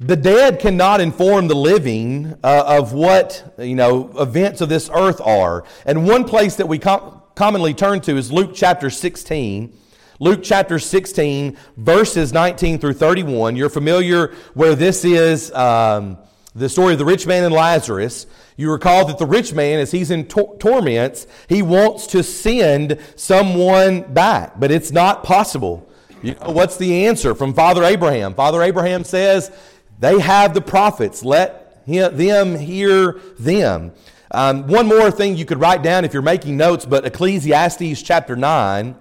The 0.00 0.16
dead 0.16 0.58
cannot 0.58 1.00
inform 1.00 1.46
the 1.46 1.54
living 1.54 2.34
uh, 2.42 2.64
of 2.66 2.92
what, 2.92 3.54
you 3.58 3.76
know, 3.76 4.10
events 4.18 4.60
of 4.60 4.68
this 4.68 4.90
earth 4.92 5.20
are. 5.20 5.64
And 5.86 6.04
one 6.04 6.24
place 6.24 6.56
that 6.56 6.66
we 6.66 6.80
com- 6.80 7.22
commonly 7.36 7.74
turn 7.74 8.00
to 8.00 8.16
is 8.16 8.32
Luke 8.32 8.50
chapter 8.54 8.90
16. 8.90 9.72
Luke 10.18 10.40
chapter 10.42 10.80
16, 10.80 11.56
verses 11.76 12.32
19 12.32 12.80
through 12.80 12.94
31. 12.94 13.54
You're 13.54 13.70
familiar 13.70 14.34
where 14.54 14.74
this 14.74 15.04
is 15.04 15.52
um, 15.52 16.18
the 16.56 16.68
story 16.68 16.94
of 16.94 16.98
the 16.98 17.04
rich 17.04 17.24
man 17.24 17.44
and 17.44 17.54
Lazarus. 17.54 18.26
You 18.56 18.72
recall 18.72 19.06
that 19.06 19.18
the 19.18 19.26
rich 19.26 19.52
man, 19.52 19.78
as 19.78 19.92
he's 19.92 20.10
in 20.10 20.26
tor- 20.26 20.56
torments, 20.58 21.28
he 21.48 21.62
wants 21.62 22.08
to 22.08 22.24
send 22.24 22.98
someone 23.14 24.12
back, 24.12 24.58
but 24.58 24.72
it's 24.72 24.90
not 24.90 25.22
possible. 25.22 25.88
You 26.24 26.34
know, 26.34 26.50
what's 26.50 26.78
the 26.78 27.06
answer 27.06 27.34
from 27.34 27.52
Father 27.52 27.84
Abraham? 27.84 28.34
Father 28.34 28.62
Abraham 28.62 29.04
says, 29.04 29.52
they 29.98 30.18
have 30.20 30.54
the 30.54 30.60
prophets. 30.60 31.24
Let 31.24 31.86
them 31.86 32.56
hear 32.56 33.20
them. 33.38 33.92
Um, 34.30 34.66
one 34.66 34.86
more 34.86 35.10
thing 35.10 35.36
you 35.36 35.44
could 35.44 35.60
write 35.60 35.82
down 35.82 36.04
if 36.04 36.12
you're 36.12 36.22
making 36.22 36.56
notes, 36.56 36.84
but 36.84 37.06
Ecclesiastes 37.06 38.02
chapter 38.02 38.34
9, 38.34 38.96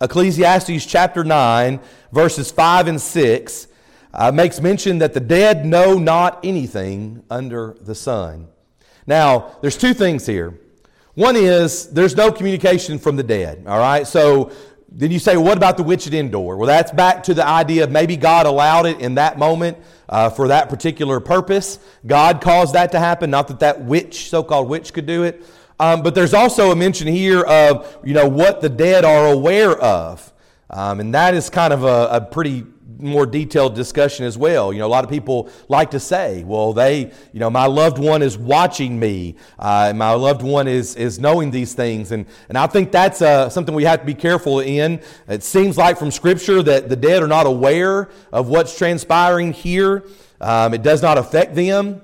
Ecclesiastes 0.00 0.84
chapter 0.84 1.22
9, 1.22 1.78
verses 2.10 2.50
5 2.50 2.88
and 2.88 3.00
6, 3.00 3.68
uh, 4.12 4.32
makes 4.32 4.60
mention 4.60 4.98
that 4.98 5.14
the 5.14 5.20
dead 5.20 5.64
know 5.64 5.98
not 5.98 6.40
anything 6.44 7.22
under 7.30 7.76
the 7.80 7.94
sun. 7.94 8.48
Now, 9.06 9.56
there's 9.60 9.76
two 9.76 9.94
things 9.94 10.26
here. 10.26 10.58
One 11.14 11.36
is 11.36 11.88
there's 11.90 12.16
no 12.16 12.32
communication 12.32 12.98
from 12.98 13.16
the 13.16 13.22
dead, 13.22 13.64
all 13.66 13.78
right? 13.78 14.06
So 14.06 14.50
then 14.98 15.10
you 15.10 15.18
say, 15.18 15.36
what 15.36 15.58
about 15.58 15.76
the 15.76 15.82
witch 15.82 16.06
at 16.06 16.14
Endor? 16.14 16.56
Well, 16.56 16.66
that's 16.66 16.90
back 16.90 17.22
to 17.24 17.34
the 17.34 17.46
idea 17.46 17.84
of 17.84 17.90
maybe 17.90 18.16
God 18.16 18.46
allowed 18.46 18.86
it 18.86 18.98
in 19.00 19.16
that 19.16 19.38
moment 19.38 19.76
uh, 20.08 20.30
for 20.30 20.48
that 20.48 20.70
particular 20.70 21.20
purpose. 21.20 21.78
God 22.06 22.40
caused 22.40 22.74
that 22.74 22.92
to 22.92 22.98
happen, 22.98 23.30
not 23.30 23.48
that 23.48 23.60
that 23.60 23.84
witch, 23.84 24.30
so-called 24.30 24.70
witch, 24.70 24.94
could 24.94 25.04
do 25.04 25.24
it. 25.24 25.44
Um, 25.78 26.02
but 26.02 26.14
there's 26.14 26.32
also 26.32 26.70
a 26.70 26.76
mention 26.76 27.08
here 27.08 27.42
of, 27.42 27.98
you 28.04 28.14
know, 28.14 28.26
what 28.26 28.62
the 28.62 28.70
dead 28.70 29.04
are 29.04 29.26
aware 29.26 29.72
of. 29.72 30.32
Um, 30.70 31.00
and 31.00 31.14
that 31.14 31.34
is 31.34 31.50
kind 31.50 31.74
of 31.74 31.84
a, 31.84 32.08
a 32.12 32.20
pretty 32.22 32.64
more 32.98 33.26
detailed 33.26 33.74
discussion 33.74 34.24
as 34.24 34.38
well. 34.38 34.72
You 34.72 34.80
know, 34.80 34.86
a 34.86 34.88
lot 34.88 35.04
of 35.04 35.10
people 35.10 35.50
like 35.68 35.90
to 35.92 36.00
say, 36.00 36.44
well, 36.44 36.72
they, 36.72 37.12
you 37.32 37.40
know, 37.40 37.50
my 37.50 37.66
loved 37.66 37.98
one 37.98 38.22
is 38.22 38.38
watching 38.38 38.98
me. 38.98 39.36
Uh, 39.58 39.92
my 39.94 40.12
loved 40.12 40.42
one 40.42 40.68
is, 40.68 40.96
is 40.96 41.18
knowing 41.18 41.50
these 41.50 41.74
things. 41.74 42.12
And, 42.12 42.26
and 42.48 42.56
I 42.56 42.66
think 42.66 42.92
that's 42.92 43.22
uh, 43.22 43.48
something 43.48 43.74
we 43.74 43.84
have 43.84 44.00
to 44.00 44.06
be 44.06 44.14
careful 44.14 44.60
in. 44.60 45.00
It 45.28 45.42
seems 45.42 45.76
like 45.76 45.98
from 45.98 46.10
Scripture 46.10 46.62
that 46.62 46.88
the 46.88 46.96
dead 46.96 47.22
are 47.22 47.28
not 47.28 47.46
aware 47.46 48.08
of 48.32 48.48
what's 48.48 48.76
transpiring 48.76 49.52
here. 49.52 50.04
Um, 50.40 50.74
it 50.74 50.82
does 50.82 51.02
not 51.02 51.18
affect 51.18 51.54
them. 51.54 52.02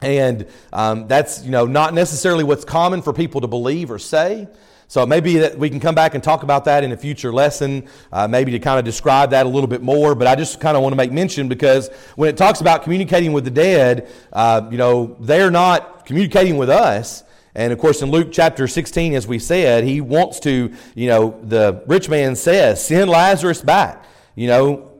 And 0.00 0.46
um, 0.72 1.08
that's, 1.08 1.44
you 1.44 1.50
know, 1.50 1.66
not 1.66 1.92
necessarily 1.92 2.44
what's 2.44 2.64
common 2.64 3.02
for 3.02 3.12
people 3.12 3.40
to 3.40 3.48
believe 3.48 3.90
or 3.90 3.98
say. 3.98 4.48
So 4.90 5.04
maybe 5.04 5.36
that 5.36 5.58
we 5.58 5.68
can 5.68 5.80
come 5.80 5.94
back 5.94 6.14
and 6.14 6.24
talk 6.24 6.42
about 6.42 6.64
that 6.64 6.82
in 6.82 6.92
a 6.92 6.96
future 6.96 7.30
lesson, 7.30 7.86
uh, 8.10 8.26
maybe 8.26 8.52
to 8.52 8.58
kind 8.58 8.78
of 8.78 8.86
describe 8.86 9.30
that 9.30 9.44
a 9.44 9.48
little 9.48 9.68
bit 9.68 9.82
more. 9.82 10.14
But 10.14 10.26
I 10.26 10.34
just 10.34 10.60
kind 10.60 10.78
of 10.78 10.82
want 10.82 10.92
to 10.92 10.96
make 10.96 11.12
mention 11.12 11.46
because 11.46 11.90
when 12.16 12.30
it 12.30 12.38
talks 12.38 12.62
about 12.62 12.84
communicating 12.84 13.34
with 13.34 13.44
the 13.44 13.50
dead, 13.50 14.08
uh, 14.32 14.66
you 14.70 14.78
know, 14.78 15.14
they're 15.20 15.50
not 15.50 16.06
communicating 16.06 16.56
with 16.56 16.70
us. 16.70 17.22
And 17.54 17.70
of 17.70 17.78
course, 17.78 18.00
in 18.00 18.10
Luke 18.10 18.28
chapter 18.32 18.66
16, 18.66 19.12
as 19.12 19.26
we 19.26 19.38
said, 19.38 19.84
he 19.84 20.00
wants 20.00 20.40
to, 20.40 20.72
you 20.94 21.08
know, 21.08 21.38
the 21.42 21.82
rich 21.86 22.08
man 22.08 22.34
says, 22.34 22.82
send 22.82 23.10
Lazarus 23.10 23.60
back. 23.60 24.06
You 24.36 24.46
know, 24.46 24.92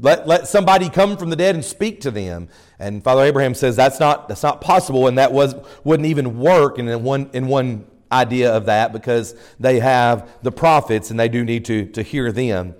let, 0.00 0.28
let 0.28 0.46
somebody 0.46 0.88
come 0.88 1.16
from 1.16 1.30
the 1.30 1.36
dead 1.36 1.56
and 1.56 1.64
speak 1.64 2.02
to 2.02 2.12
them. 2.12 2.48
And 2.78 3.02
Father 3.02 3.22
Abraham 3.22 3.54
says 3.54 3.74
that's 3.74 3.98
not, 3.98 4.28
that's 4.28 4.42
not 4.42 4.60
possible, 4.60 5.08
and 5.08 5.18
that 5.18 5.32
was, 5.32 5.56
wouldn't 5.82 6.06
even 6.06 6.38
work 6.38 6.78
in 6.78 7.02
one, 7.02 7.30
in 7.32 7.48
one 7.48 7.86
idea 8.12 8.52
of 8.52 8.66
that 8.66 8.92
because 8.92 9.34
they 9.58 9.80
have 9.80 10.28
the 10.42 10.52
prophets 10.52 11.10
and 11.10 11.18
they 11.18 11.28
do 11.28 11.44
need 11.44 11.64
to, 11.66 11.86
to 11.86 12.02
hear 12.02 12.30
them. 12.30 12.74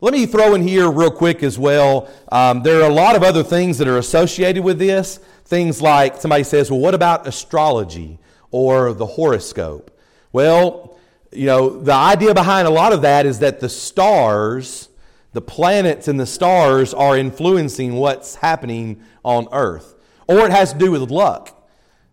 Let 0.00 0.12
me 0.12 0.26
throw 0.26 0.54
in 0.54 0.62
here 0.62 0.90
real 0.90 1.10
quick 1.10 1.42
as 1.42 1.58
well. 1.58 2.10
Um, 2.30 2.62
there 2.62 2.82
are 2.82 2.90
a 2.90 2.92
lot 2.92 3.16
of 3.16 3.22
other 3.22 3.42
things 3.42 3.78
that 3.78 3.88
are 3.88 3.96
associated 3.96 4.62
with 4.62 4.78
this. 4.78 5.18
Things 5.46 5.80
like 5.80 6.20
somebody 6.20 6.44
says, 6.44 6.70
well, 6.70 6.80
what 6.80 6.94
about 6.94 7.26
astrology 7.26 8.18
or 8.50 8.92
the 8.92 9.06
horoscope? 9.06 9.98
Well, 10.32 10.98
you 11.32 11.46
know, 11.46 11.80
the 11.80 11.94
idea 11.94 12.34
behind 12.34 12.68
a 12.68 12.70
lot 12.70 12.92
of 12.92 13.02
that 13.02 13.24
is 13.24 13.38
that 13.38 13.60
the 13.60 13.68
stars, 13.68 14.88
the 15.32 15.40
planets 15.40 16.06
and 16.06 16.18
the 16.18 16.26
stars 16.26 16.92
are 16.92 17.16
influencing 17.16 17.94
what's 17.94 18.36
happening 18.36 19.02
on 19.24 19.48
earth. 19.52 19.94
Or 20.28 20.40
it 20.40 20.50
has 20.50 20.72
to 20.72 20.78
do 20.78 20.90
with 20.90 21.10
luck. 21.10 21.53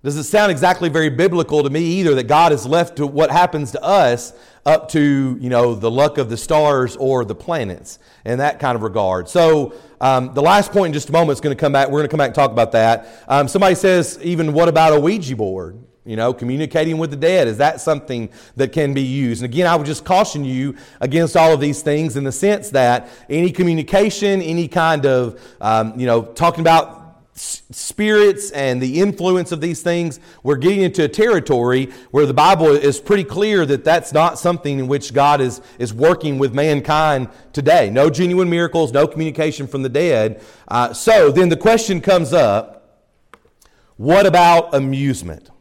Doesn't 0.04 0.24
sound 0.24 0.52
exactly 0.52 0.90
very 0.90 1.10
biblical 1.10 1.62
to 1.62 1.70
me 1.70 1.82
either 1.82 2.16
that 2.16 2.24
God 2.24 2.52
is 2.52 2.66
left 2.66 2.96
to 2.96 3.06
what 3.06 3.30
happens 3.30 3.72
to 3.72 3.84
us 3.84 4.34
up 4.66 4.90
to, 4.90 5.38
you 5.40 5.50
know, 5.50 5.76
the 5.76 5.92
luck 5.92 6.18
of 6.18 6.28
the 6.28 6.38
stars 6.38 6.96
or 6.96 7.24
the 7.24 7.36
planets 7.36 8.00
in 8.26 8.40
that 8.40 8.60
kind 8.60 8.76
of 8.76 8.82
regard. 8.82 9.30
So, 9.30 9.74
um, 10.00 10.34
the 10.34 10.42
last 10.42 10.72
point 10.72 10.88
in 10.88 10.94
just 10.94 11.10
a 11.10 11.12
moment 11.12 11.38
is 11.38 11.42
going 11.42 11.56
to 11.56 11.60
come 11.60 11.72
back. 11.72 11.88
We're 11.88 12.00
going 12.00 12.06
to 12.06 12.10
come 12.10 12.18
back 12.18 12.30
and 12.30 12.36
talk 12.36 12.50
about 12.50 12.72
that. 12.72 13.08
Um, 13.28 13.48
somebody 13.48 13.76
says, 13.76 14.18
even 14.24 14.54
what 14.54 14.68
about 14.68 14.94
a 14.94 15.00
Ouija 15.00 15.36
board? 15.36 15.78
You 16.04 16.16
know, 16.16 16.34
communicating 16.34 16.98
with 16.98 17.12
the 17.12 17.16
dead, 17.16 17.48
is 17.48 17.58
that 17.58 17.80
something 17.80 18.32
that 18.56 18.72
can 18.72 18.96
be 18.96 19.04
used? 19.04 19.44
And 19.44 19.54
again, 19.54 19.68
I 19.68 19.76
would 19.76 19.86
just 19.86 20.04
caution 20.04 20.44
you 20.44 20.76
against 21.00 21.38
all 21.38 21.54
of 21.54 21.60
these 21.60 21.84
things 21.84 22.18
in 22.18 22.24
the 22.24 22.32
sense 22.32 22.72
that 22.72 23.08
any 23.30 23.52
communication, 23.52 24.42
any 24.42 24.68
kind 24.68 25.06
of, 25.06 25.40
um, 25.62 26.00
you 26.00 26.08
know, 26.08 26.24
talking 26.24 26.62
about 26.62 27.01
spirits 27.34 28.52
and 28.52 28.82
the 28.82 29.00
influence 29.00 29.52
of 29.52 29.62
these 29.62 29.82
things, 29.82 30.20
we're 30.44 30.58
getting 30.58 30.82
into 30.82 31.04
a 31.04 31.08
territory 31.08 31.86
where 32.12 32.26
the 32.26 32.34
Bible 32.34 32.68
is 32.68 33.00
pretty 33.00 33.24
clear 33.24 33.66
that 33.66 33.84
that's 33.84 34.14
not 34.14 34.38
something 34.38 34.80
in 34.80 34.88
which 34.88 35.14
God 35.14 35.42
is, 35.42 35.62
is 35.80 35.94
working 35.94 36.38
with 36.38 36.54
mankind 36.54 37.30
today. 37.54 37.90
No 37.90 38.10
genuine 38.10 38.50
miracles, 38.50 38.92
no 38.92 39.08
communication 39.08 39.68
from 39.68 39.82
the 39.82 39.90
dead. 39.90 40.44
Uh, 40.68 40.94
so 40.94 41.32
then 41.32 41.50
the 41.50 41.58
question 41.58 42.02
comes 42.02 42.34
up 42.34 42.78
what 43.98 44.26
about 44.26 44.74
amusement? 44.74 45.52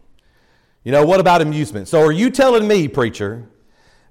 You 0.83 0.93
know, 0.93 1.05
what 1.05 1.21
about 1.21 1.43
amusement? 1.43 1.89
So 1.89 2.01
are 2.01 2.13
you 2.13 2.31
telling 2.31 2.67
me, 2.67 2.89
preacher, 2.89 3.47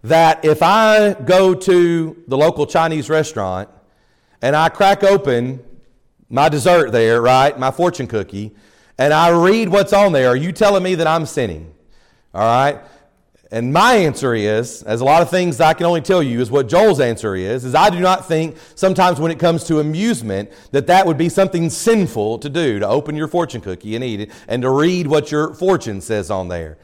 that 0.04 0.46
if 0.46 0.62
I 0.62 1.14
go 1.14 1.56
to 1.56 2.24
the 2.28 2.38
local 2.38 2.68
Chinese 2.68 3.10
restaurant 3.10 3.70
and 4.42 4.56
I 4.56 4.70
crack 4.70 5.04
open 5.04 5.64
my 6.30 6.50
dessert 6.50 6.92
there, 6.92 7.22
right? 7.22 7.58
My 7.58 7.72
fortune 7.72 8.08
cookie, 8.08 8.56
and 8.98 9.14
I 9.14 9.30
read 9.30 9.70
what's 9.70 9.94
on 9.94 10.12
there, 10.12 10.30
are 10.30 10.36
you 10.36 10.52
telling 10.52 10.84
me 10.84 10.96
that 10.96 11.08
I'm 11.08 11.26
sinning? 11.26 11.74
All 12.34 12.42
right? 12.42 12.82
And 13.52 13.74
my 13.74 13.96
answer 13.96 14.36
is, 14.36 14.84
as 14.84 15.02
a 15.02 15.06
lot 15.06 15.24
of 15.24 15.32
things 15.32 15.60
I 15.60 15.74
can 15.74 15.88
only 15.88 16.02
tell 16.02 16.22
you, 16.22 16.40
is 16.40 16.52
what 16.52 16.70
Joel's 16.70 17.00
answer 17.00 17.36
is, 17.36 17.66
is 17.66 17.74
I 17.74 17.90
do 17.90 18.00
not 18.00 18.28
think 18.28 18.58
sometimes 18.76 19.20
when 19.20 19.32
it 19.32 19.40
comes 19.40 19.64
to 19.66 19.80
amusement 19.80 20.52
that 20.72 20.86
that 20.86 21.08
would 21.08 21.18
be 21.18 21.30
something 21.30 21.72
sinful 21.72 22.38
to 22.40 22.50
do, 22.50 22.78
to 22.78 22.88
open 22.88 23.16
your 23.16 23.28
fortune 23.28 23.60
cookie 23.60 23.96
and 23.96 24.04
eat 24.04 24.20
it, 24.20 24.32
and 24.48 24.62
to 24.62 24.70
read 24.70 25.08
what 25.08 25.32
your 25.32 25.56
fortune 25.56 26.00
says 26.00 26.30
on 26.30 26.48
there. 26.48 26.78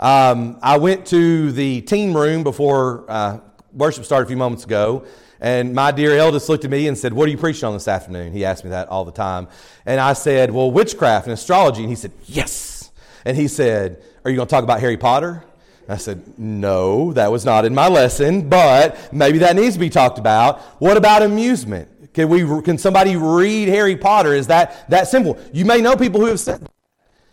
Um, 0.00 0.58
I 0.60 0.78
went 0.78 1.06
to 1.06 1.52
the 1.52 1.82
team 1.82 2.16
room 2.16 2.42
before 2.42 3.04
uh, 3.08 3.38
worship 3.72 4.04
started 4.04 4.24
a 4.24 4.28
few 4.28 4.36
moments 4.36 4.64
ago, 4.64 5.04
and 5.40 5.74
my 5.74 5.92
dear 5.92 6.16
eldest 6.16 6.48
looked 6.48 6.64
at 6.64 6.70
me 6.70 6.88
and 6.88 6.98
said, 6.98 7.12
What 7.12 7.28
are 7.28 7.30
you 7.30 7.38
preaching 7.38 7.64
on 7.64 7.74
this 7.74 7.88
afternoon? 7.88 8.32
He 8.32 8.44
asked 8.44 8.64
me 8.64 8.70
that 8.70 8.88
all 8.88 9.04
the 9.04 9.12
time. 9.12 9.48
And 9.86 10.00
I 10.00 10.12
said, 10.12 10.50
Well, 10.50 10.70
witchcraft 10.70 11.26
and 11.26 11.32
astrology. 11.32 11.82
And 11.82 11.88
he 11.88 11.96
said, 11.96 12.12
Yes. 12.26 12.90
And 13.24 13.36
he 13.36 13.48
said, 13.48 14.02
Are 14.24 14.30
you 14.30 14.36
going 14.36 14.48
to 14.48 14.50
talk 14.50 14.64
about 14.64 14.80
Harry 14.80 14.96
Potter? 14.96 15.44
I 15.88 15.96
said, 15.96 16.38
No, 16.38 17.12
that 17.12 17.30
was 17.30 17.44
not 17.44 17.64
in 17.64 17.74
my 17.74 17.88
lesson, 17.88 18.48
but 18.48 19.12
maybe 19.12 19.38
that 19.38 19.56
needs 19.56 19.74
to 19.74 19.80
be 19.80 19.90
talked 19.90 20.18
about. 20.18 20.60
What 20.80 20.96
about 20.96 21.22
amusement? 21.22 22.12
Can, 22.12 22.28
we, 22.28 22.62
can 22.62 22.78
somebody 22.78 23.16
read 23.16 23.68
Harry 23.68 23.96
Potter? 23.96 24.34
Is 24.34 24.48
that 24.48 24.90
that 24.90 25.06
simple? 25.06 25.38
You 25.52 25.64
may 25.64 25.80
know 25.80 25.96
people 25.96 26.20
who 26.20 26.26
have 26.26 26.40
said, 26.40 26.68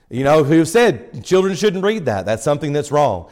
you 0.10 0.24
know, 0.24 0.44
who 0.44 0.60
have 0.60 0.70
said 0.70 1.24
children 1.24 1.56
shouldn't 1.56 1.84
read 1.84 2.06
that. 2.06 2.26
That's 2.26 2.44
something 2.44 2.72
that's 2.72 2.92
wrong. 2.92 3.30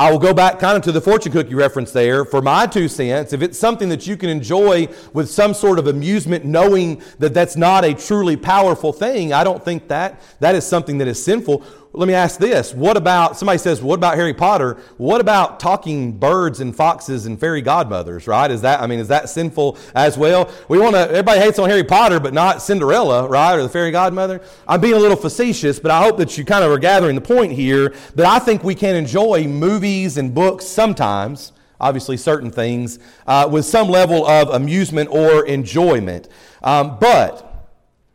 I 0.00 0.10
will 0.10 0.18
go 0.18 0.32
back 0.32 0.58
kind 0.58 0.78
of 0.78 0.82
to 0.84 0.92
the 0.92 1.00
fortune 1.02 1.30
cookie 1.30 1.54
reference 1.54 1.92
there. 1.92 2.24
For 2.24 2.40
my 2.40 2.66
two 2.66 2.88
cents, 2.88 3.34
if 3.34 3.42
it's 3.42 3.58
something 3.58 3.90
that 3.90 4.06
you 4.06 4.16
can 4.16 4.30
enjoy 4.30 4.88
with 5.12 5.28
some 5.28 5.52
sort 5.52 5.78
of 5.78 5.88
amusement, 5.88 6.42
knowing 6.42 7.02
that 7.18 7.34
that's 7.34 7.54
not 7.54 7.84
a 7.84 7.92
truly 7.92 8.34
powerful 8.34 8.94
thing, 8.94 9.34
I 9.34 9.44
don't 9.44 9.62
think 9.62 9.88
that 9.88 10.18
that 10.38 10.54
is 10.54 10.66
something 10.66 10.96
that 10.98 11.06
is 11.06 11.22
sinful 11.22 11.62
let 11.92 12.06
me 12.06 12.14
ask 12.14 12.38
this. 12.38 12.72
What 12.72 12.96
about, 12.96 13.36
somebody 13.36 13.58
says, 13.58 13.82
what 13.82 13.96
about 13.96 14.14
Harry 14.14 14.32
Potter? 14.32 14.76
What 14.96 15.20
about 15.20 15.58
talking 15.58 16.12
birds 16.12 16.60
and 16.60 16.74
foxes 16.74 17.26
and 17.26 17.38
fairy 17.38 17.62
godmothers, 17.62 18.28
right? 18.28 18.48
Is 18.48 18.62
that, 18.62 18.80
I 18.80 18.86
mean, 18.86 19.00
is 19.00 19.08
that 19.08 19.28
sinful 19.28 19.76
as 19.92 20.16
well? 20.16 20.52
We 20.68 20.78
want 20.78 20.94
to, 20.94 21.00
everybody 21.00 21.40
hates 21.40 21.58
on 21.58 21.68
Harry 21.68 21.82
Potter, 21.82 22.20
but 22.20 22.32
not 22.32 22.62
Cinderella, 22.62 23.26
right? 23.26 23.56
Or 23.56 23.62
the 23.64 23.68
fairy 23.68 23.90
godmother. 23.90 24.40
I'm 24.68 24.80
being 24.80 24.94
a 24.94 24.98
little 24.98 25.16
facetious, 25.16 25.80
but 25.80 25.90
I 25.90 26.00
hope 26.00 26.16
that 26.18 26.38
you 26.38 26.44
kind 26.44 26.62
of 26.62 26.70
are 26.70 26.78
gathering 26.78 27.16
the 27.16 27.20
point 27.20 27.52
here 27.52 27.92
that 28.14 28.26
I 28.26 28.38
think 28.38 28.62
we 28.62 28.76
can 28.76 28.94
enjoy 28.94 29.48
movies 29.48 30.16
and 30.16 30.32
books 30.32 30.66
sometimes, 30.66 31.50
obviously 31.80 32.16
certain 32.16 32.52
things, 32.52 33.00
uh, 33.26 33.48
with 33.50 33.64
some 33.64 33.88
level 33.88 34.24
of 34.28 34.48
amusement 34.50 35.10
or 35.10 35.44
enjoyment. 35.44 36.28
Um, 36.62 36.98
but 37.00 37.68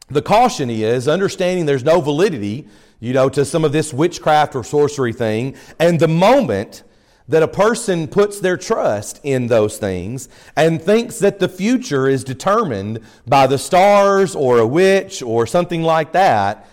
the 0.08 0.22
caution 0.22 0.70
is 0.70 1.10
understanding 1.10 1.66
there's 1.66 1.84
no 1.84 2.00
validity 2.00 2.70
you 3.06 3.14
know, 3.14 3.30
to 3.30 3.46
some 3.46 3.64
of 3.64 3.72
this 3.72 3.94
witchcraft 3.94 4.56
or 4.56 4.64
sorcery 4.64 5.14
thing. 5.14 5.56
And 5.78 6.00
the 6.00 6.08
moment 6.08 6.82
that 7.28 7.44
a 7.44 7.48
person 7.48 8.08
puts 8.08 8.40
their 8.40 8.58
trust 8.58 9.20
in 9.22 9.46
those 9.46 9.78
things 9.78 10.28
and 10.56 10.82
thinks 10.82 11.20
that 11.20 11.38
the 11.38 11.48
future 11.48 12.08
is 12.08 12.24
determined 12.24 13.00
by 13.28 13.46
the 13.46 13.60
stars 13.60 14.36
or 14.36 14.58
a 14.58 14.66
witch 14.66 15.22
or 15.22 15.46
something 15.46 15.84
like 15.84 16.14
that, 16.14 16.68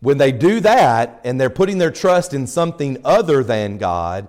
when 0.00 0.16
they 0.16 0.32
do 0.32 0.60
that 0.60 1.20
and 1.24 1.38
they're 1.38 1.50
putting 1.50 1.76
their 1.76 1.90
trust 1.90 2.32
in 2.32 2.46
something 2.46 2.96
other 3.04 3.44
than 3.44 3.76
God, 3.76 4.28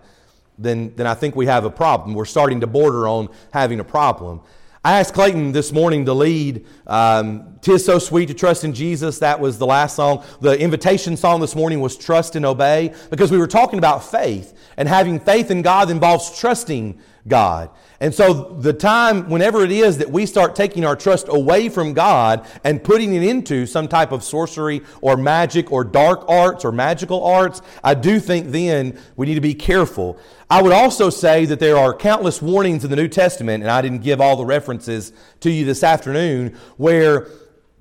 then, 0.57 0.93
then 0.97 1.07
I 1.07 1.13
think 1.13 1.37
we 1.37 1.45
have 1.45 1.63
a 1.63 1.71
problem. 1.71 2.13
We're 2.13 2.25
starting 2.25 2.59
to 2.59 2.67
border 2.67 3.07
on 3.07 3.29
having 3.53 3.79
a 3.79 3.85
problem. 3.85 4.41
I 4.83 4.99
asked 4.99 5.13
Clayton 5.13 5.51
this 5.51 5.71
morning 5.71 6.05
to 6.05 6.13
lead 6.15 6.65
um, 6.87 7.59
Tis 7.61 7.85
So 7.85 7.99
Sweet 7.99 8.25
to 8.29 8.33
Trust 8.33 8.63
in 8.63 8.73
Jesus. 8.73 9.19
That 9.19 9.39
was 9.39 9.59
the 9.59 9.67
last 9.67 9.95
song. 9.95 10.25
The 10.39 10.59
invitation 10.59 11.15
song 11.15 11.39
this 11.39 11.55
morning 11.55 11.81
was 11.81 11.95
Trust 11.95 12.35
and 12.35 12.43
Obey 12.43 12.91
because 13.11 13.29
we 13.29 13.37
were 13.37 13.45
talking 13.45 13.77
about 13.77 14.03
faith. 14.03 14.57
And 14.77 14.89
having 14.89 15.19
faith 15.19 15.51
in 15.51 15.61
God 15.61 15.91
involves 15.91 16.35
trusting 16.35 16.99
God. 17.27 17.69
And 17.99 18.13
so 18.13 18.55
the 18.59 18.73
time, 18.73 19.29
whenever 19.29 19.63
it 19.63 19.71
is 19.71 19.99
that 19.99 20.09
we 20.09 20.25
start 20.25 20.55
taking 20.55 20.83
our 20.83 20.95
trust 20.95 21.27
away 21.29 21.69
from 21.69 21.93
God 21.93 22.47
and 22.63 22.83
putting 22.83 23.13
it 23.13 23.21
into 23.21 23.65
some 23.67 23.87
type 23.87 24.11
of 24.11 24.23
sorcery 24.23 24.81
or 25.01 25.17
magic 25.17 25.71
or 25.71 25.83
dark 25.83 26.25
arts 26.27 26.65
or 26.65 26.71
magical 26.71 27.23
arts, 27.23 27.61
I 27.83 27.93
do 27.93 28.19
think 28.19 28.47
then 28.47 28.99
we 29.15 29.27
need 29.27 29.35
to 29.35 29.41
be 29.41 29.53
careful. 29.53 30.17
I 30.49 30.61
would 30.61 30.73
also 30.73 31.09
say 31.09 31.45
that 31.45 31.59
there 31.59 31.77
are 31.77 31.93
countless 31.93 32.41
warnings 32.41 32.83
in 32.83 32.89
the 32.89 32.95
New 32.95 33.07
Testament, 33.07 33.63
and 33.63 33.71
I 33.71 33.81
didn't 33.81 34.01
give 34.01 34.19
all 34.19 34.35
the 34.35 34.45
references 34.45 35.13
to 35.41 35.51
you 35.51 35.63
this 35.63 35.83
afternoon, 35.83 36.57
where 36.77 37.27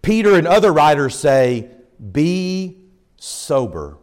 Peter 0.03 0.35
and 0.35 0.47
other 0.47 0.73
writers 0.73 1.19
say, 1.19 1.71
be 2.13 2.77
sober. 3.17 3.97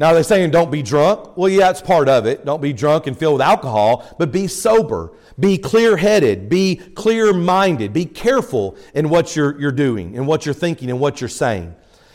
Now 0.00 0.14
they're 0.14 0.22
saying 0.22 0.50
don't 0.50 0.70
be 0.70 0.82
drunk. 0.82 1.36
Well, 1.36 1.50
yeah, 1.50 1.68
it's 1.68 1.82
part 1.82 2.08
of 2.08 2.24
it. 2.24 2.46
Don't 2.46 2.62
be 2.62 2.72
drunk 2.72 3.06
and 3.06 3.16
filled 3.16 3.34
with 3.34 3.42
alcohol, 3.42 4.16
but 4.18 4.32
be 4.32 4.46
sober. 4.46 5.12
Be 5.38 5.58
clear 5.58 5.98
headed. 5.98 6.48
Be 6.48 6.76
clear 6.76 7.34
minded. 7.34 7.92
Be 7.92 8.06
careful 8.06 8.78
in 8.94 9.10
what 9.10 9.36
you're, 9.36 9.60
you're 9.60 9.70
doing 9.70 10.16
and 10.16 10.26
what 10.26 10.46
you're 10.46 10.54
thinking 10.54 10.88
and 10.88 10.98
what 11.00 11.20
you're 11.20 11.28
saying. 11.28 11.74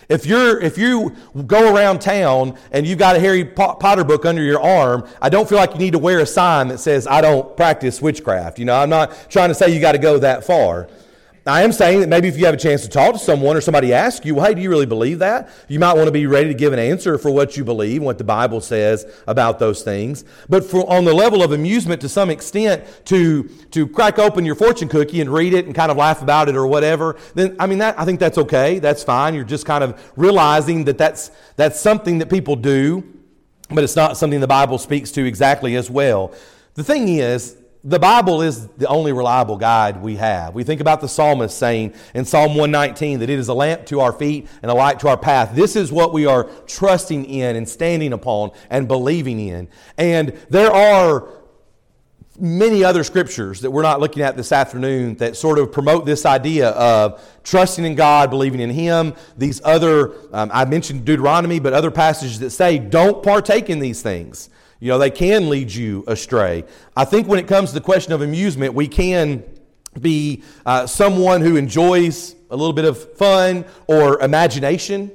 If, 0.09 0.25
you're, 0.25 0.59
if 0.59 0.79
you 0.79 1.15
go 1.45 1.75
around 1.75 1.99
town 1.99 2.57
and 2.71 2.87
you've 2.87 2.97
got 2.97 3.15
a 3.15 3.19
Harry 3.19 3.45
Potter 3.45 4.03
book 4.03 4.25
under 4.25 4.41
your 4.41 4.61
arm, 4.61 5.07
I 5.21 5.29
don't 5.29 5.47
feel 5.47 5.59
like 5.59 5.73
you 5.73 5.79
need 5.79 5.93
to 5.93 5.99
wear 5.99 6.19
a 6.19 6.25
sign 6.25 6.69
that 6.69 6.79
says, 6.79 7.05
I 7.05 7.21
don't 7.21 7.55
practice 7.55 8.01
witchcraft. 8.01 8.57
You 8.57 8.65
know, 8.65 8.75
I'm 8.75 8.89
not 8.89 9.29
trying 9.29 9.49
to 9.49 9.55
say 9.55 9.71
you 9.71 9.79
got 9.79 9.91
to 9.91 9.99
go 9.99 10.17
that 10.19 10.43
far. 10.43 10.87
I 11.47 11.61
am 11.61 11.71
saying 11.71 11.99
that 11.99 12.09
maybe 12.09 12.27
if 12.27 12.39
you 12.39 12.45
have 12.45 12.55
a 12.55 12.57
chance 12.57 12.81
to 12.81 12.89
talk 12.89 13.13
to 13.13 13.19
someone 13.19 13.55
or 13.55 13.61
somebody 13.61 13.93
asks 13.93 14.25
you, 14.25 14.33
well, 14.33 14.45
hey, 14.45 14.55
do 14.55 14.61
you 14.61 14.69
really 14.69 14.87
believe 14.87 15.19
that? 15.19 15.47
You 15.67 15.77
might 15.77 15.93
want 15.93 16.07
to 16.07 16.11
be 16.11 16.25
ready 16.25 16.47
to 16.47 16.55
give 16.55 16.73
an 16.73 16.79
answer 16.79 17.19
for 17.19 17.29
what 17.29 17.55
you 17.55 17.63
believe, 17.63 18.01
what 18.01 18.17
the 18.17 18.23
Bible 18.23 18.61
says 18.61 19.05
about 19.27 19.59
those 19.59 19.83
things. 19.83 20.25
But 20.49 20.63
for, 20.63 20.89
on 20.89 21.05
the 21.05 21.13
level 21.13 21.43
of 21.43 21.51
amusement 21.51 22.01
to 22.01 22.09
some 22.09 22.31
extent, 22.31 22.83
to, 23.05 23.43
to 23.69 23.87
crack 23.87 24.17
open 24.17 24.43
your 24.43 24.55
fortune 24.55 24.89
cookie 24.89 25.21
and 25.21 25.31
read 25.31 25.53
it 25.53 25.67
and 25.67 25.75
kind 25.75 25.91
of 25.91 25.97
laugh 25.97 26.23
about 26.23 26.49
it 26.49 26.55
or 26.55 26.65
whatever, 26.65 27.15
then 27.35 27.55
I 27.59 27.67
mean, 27.67 27.77
that, 27.77 27.99
I 27.99 28.05
think 28.05 28.19
that's 28.19 28.39
okay. 28.39 28.79
That's 28.79 29.03
fine. 29.03 29.35
You're 29.35 29.43
just 29.43 29.67
kind 29.67 29.83
of 29.83 30.01
realizing 30.15 30.85
that 30.85 30.97
that's, 30.97 31.29
that's 31.57 31.79
something 31.79 32.17
that 32.19 32.29
people 32.31 32.55
do, 32.55 33.03
but 33.69 33.83
it's 33.83 33.95
not 33.95 34.17
something 34.17 34.39
the 34.39 34.47
Bible 34.47 34.79
speaks 34.79 35.11
to 35.11 35.23
exactly 35.23 35.75
as 35.75 35.91
well. 35.91 36.33
The 36.73 36.83
thing 36.83 37.07
is, 37.07 37.55
the 37.85 37.99
Bible 37.99 38.41
is 38.41 38.67
the 38.69 38.87
only 38.87 39.13
reliable 39.13 39.57
guide 39.57 40.01
we 40.01 40.15
have. 40.15 40.55
We 40.55 40.63
think 40.63 40.81
about 40.81 41.01
the 41.01 41.07
psalmist 41.07 41.55
saying 41.55 41.93
in 42.15 42.25
Psalm 42.25 42.55
119 42.55 43.19
that 43.19 43.29
it 43.29 43.37
is 43.37 43.47
a 43.47 43.53
lamp 43.53 43.85
to 43.85 43.99
our 44.01 44.11
feet 44.11 44.47
and 44.63 44.71
a 44.71 44.73
light 44.73 44.99
to 45.01 45.07
our 45.07 45.17
path. 45.17 45.51
This 45.53 45.75
is 45.75 45.91
what 45.91 46.11
we 46.11 46.25
are 46.25 46.45
trusting 46.65 47.25
in 47.25 47.55
and 47.55 47.69
standing 47.69 48.11
upon 48.11 48.51
and 48.71 48.87
believing 48.87 49.39
in. 49.39 49.67
And 49.99 50.29
there 50.49 50.71
are 50.71 51.29
many 52.39 52.83
other 52.83 53.03
scriptures 53.03 53.61
that 53.61 53.69
we're 53.69 53.83
not 53.83 53.99
looking 53.99 54.23
at 54.23 54.35
this 54.35 54.51
afternoon 54.51 55.15
that 55.17 55.37
sort 55.37 55.59
of 55.59 55.71
promote 55.71 56.07
this 56.07 56.25
idea 56.25 56.69
of 56.69 57.23
trusting 57.43 57.85
in 57.85 57.93
God, 57.93 58.31
believing 58.31 58.61
in 58.61 58.71
Him. 58.71 59.13
These 59.37 59.61
other, 59.63 60.15
um, 60.33 60.49
I 60.51 60.65
mentioned 60.65 61.05
Deuteronomy, 61.05 61.59
but 61.59 61.73
other 61.73 61.91
passages 61.91 62.39
that 62.39 62.49
say 62.49 62.79
don't 62.79 63.21
partake 63.21 63.69
in 63.69 63.77
these 63.77 64.01
things. 64.01 64.49
You 64.79 64.89
know, 64.89 64.97
they 64.97 65.09
can 65.09 65.49
lead 65.49 65.71
you 65.71 66.03
astray. 66.07 66.65
I 66.95 67.05
think 67.05 67.27
when 67.27 67.39
it 67.39 67.47
comes 67.47 67.69
to 67.69 67.75
the 67.75 67.81
question 67.81 68.13
of 68.13 68.21
amusement, 68.21 68.73
we 68.73 68.87
can 68.87 69.43
be 69.99 70.43
uh, 70.65 70.85
someone 70.85 71.41
who 71.41 71.55
enjoys 71.55 72.35
a 72.49 72.55
little 72.55 72.73
bit 72.73 72.85
of 72.85 73.15
fun 73.17 73.65
or 73.87 74.21
imagination, 74.21 75.11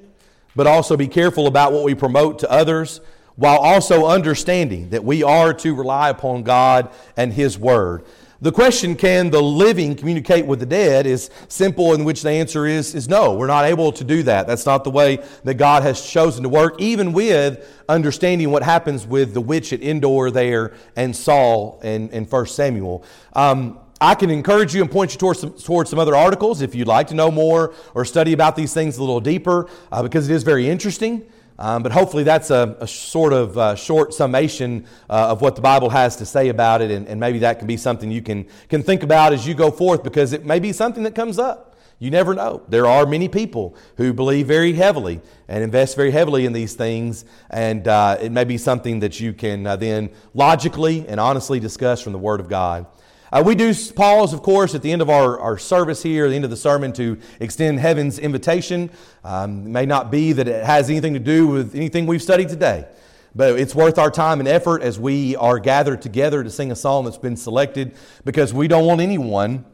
but 0.57 0.67
also 0.67 0.97
be 0.97 1.09
careful 1.09 1.47
about 1.47 1.73
what 1.73 1.85
we 1.85 1.95
promote 1.95 2.39
to 2.41 2.51
others 2.51 3.01
while 3.37 3.59
also 3.59 4.07
understanding 4.07 4.91
that 4.91 5.05
we 5.05 5.23
are 5.23 5.55
to 5.55 5.75
rely 5.75 6.11
upon 6.11 6.43
God 6.43 6.93
and 7.17 7.33
His 7.33 7.59
Word. 7.59 8.05
The 8.43 8.53
question, 8.53 8.97
can 8.97 9.29
the 9.29 9.43
living 9.43 9.95
communicate 9.95 10.47
with 10.47 10.61
the 10.61 10.67
dead, 10.67 11.05
is 11.05 11.29
simple, 11.49 11.93
in 11.93 12.05
which 12.05 12.23
the 12.23 12.31
answer 12.31 12.65
is, 12.65 12.95
is 12.95 13.07
no. 13.07 13.35
We're 13.35 13.47
not 13.47 13.67
able 13.67 13.93
to 13.93 14.03
do 14.03 14.23
that. 14.23 14.47
That's 14.47 14.65
not 14.65 14.83
the 14.83 14.91
way 14.91 15.23
that 15.45 15.55
God 15.55 15.83
has 15.83 16.01
chosen 16.01 16.45
to 16.45 16.49
work, 16.49 16.81
even 16.81 17.13
with 17.13 17.69
understanding 17.87 18.51
what 18.51 18.63
happens 18.63 19.07
with 19.07 19.35
the 19.35 19.43
witch 19.43 19.75
at 19.75 19.83
Endor 19.83 20.31
there 20.31 20.73
and 20.97 21.15
Saul 21.15 21.81
and, 21.83 22.11
in 22.13 22.25
1 22.25 22.47
Samuel. 22.47 23.05
Um, 23.35 23.79
I 24.01 24.15
can 24.15 24.31
encourage 24.31 24.75
you 24.75 24.81
and 24.81 24.91
point 24.91 25.13
you 25.13 25.19
towards 25.19 25.41
some, 25.41 25.53
towards 25.53 25.91
some 25.91 25.99
other 25.99 26.17
articles 26.17 26.63
if 26.63 26.75
you'd 26.75 26.89
like 26.89 27.09
to 27.09 27.15
know 27.15 27.31
more 27.31 27.75
or 27.95 28.07
study 28.07 28.33
about 28.33 28.57
these 28.57 28.73
things 28.73 28.97
a 28.97 29.01
little 29.01 29.21
deeper, 29.21 29.69
uh, 29.93 30.03
because 30.03 30.31
it 30.31 30.35
is 30.35 30.45
very 30.45 30.67
interesting. 30.67 31.27
Um, 31.61 31.83
but 31.83 31.93
hopefully, 31.93 32.25
that's 32.25 32.49
a, 32.49 32.75
a 32.81 32.89
sort 32.89 33.35
of 33.35 33.59
uh, 33.59 33.75
short 33.75 34.15
summation 34.15 34.87
uh, 35.11 35.29
of 35.29 35.43
what 35.43 35.57
the 35.57 35.61
Bible 35.61 35.91
has 35.91 36.17
to 36.17 36.25
say 36.25 36.49
about 36.49 36.81
it, 36.81 36.91
and, 36.91 37.07
and, 37.07 37.21
maybe 37.21 37.41
that 37.41 37.59
can 37.59 37.67
be 37.67 37.77
something 37.77 38.11
you 38.11 38.23
can, 38.23 38.47
can 38.71 38.83
think 38.83 39.03
about 39.03 39.35
as 39.35 39.47
you 39.47 39.53
go 39.53 39.71
forth 39.71 40.03
because 40.03 40.33
it 40.33 40.47
may 40.47 40.59
be 40.59 40.73
something 40.73 41.03
that 41.03 41.15
comes 41.15 41.39
up. 41.39 41.77
You 41.99 42.11
never 42.11 42.33
know. 42.33 42.63
There 42.67 42.87
are 42.87 43.05
many 43.05 43.29
people 43.29 43.77
who 43.99 44.15
believe 44.15 44.47
very 44.47 44.73
heavily 44.73 45.21
and 45.49 45.63
invest 45.63 45.97
very 45.97 46.11
heavily 46.11 46.47
in 46.47 46.55
these 46.55 46.73
things, 46.73 47.27
and 47.51 47.87
uh, 47.87 48.17
it 48.19 48.33
may 48.33 48.45
be 48.45 48.57
something 48.57 49.01
that 49.01 49.21
you 49.21 49.35
can 49.35 49.67
uh, 49.67 49.77
then 49.77 50.09
logically 50.33 51.07
and 51.07 51.21
honestly 51.21 51.61
discuss 51.61 52.01
from 52.01 52.15
the 52.15 52.19
Word 52.19 52.41
of 52.41 52.49
God. 52.49 52.87
Uh, 53.33 53.43
we 53.47 53.55
do 53.55 53.73
pause, 53.95 54.33
of 54.33 54.43
course, 54.43 54.75
at 54.75 54.83
the 54.83 54.91
end 54.91 55.01
of 55.01 55.09
our, 55.09 55.39
our 55.39 55.57
service 55.57 56.03
here, 56.03 56.29
the 56.29 56.35
end 56.35 56.45
of 56.45 56.51
the 56.51 56.57
sermon, 56.57 56.93
to 56.93 57.17
extend 57.39 57.79
heaven's 57.79 58.19
invitation. 58.19 58.91
Um, 59.23 59.67
it 59.67 59.71
may 59.71 59.87
not 59.87 60.11
be 60.11 60.33
that 60.33 60.49
it 60.49 60.65
has 60.65 60.91
anything 60.91 61.15
to 61.15 61.21
do 61.21 61.47
with 61.47 61.77
anything 61.77 62.07
we've 62.07 62.23
studied 62.23 62.49
today, 62.49 62.89
but 63.35 63.61
it's 63.61 63.75
worth 63.75 63.99
our 63.99 64.11
time 64.11 64.41
and 64.41 64.49
effort 64.49 64.83
as 64.83 64.99
we 64.99 65.37
are 65.37 65.61
gathered 65.61 66.03
together 66.03 66.43
to 66.43 66.51
sing 66.51 66.73
a 66.73 66.77
song 66.77 67.05
that's 67.05 67.19
been 67.19 67.37
selected 67.37 67.95
because 68.25 68.53
we 68.53 68.67
don't 68.67 68.87
want 68.87 69.01
anyone 69.01 69.65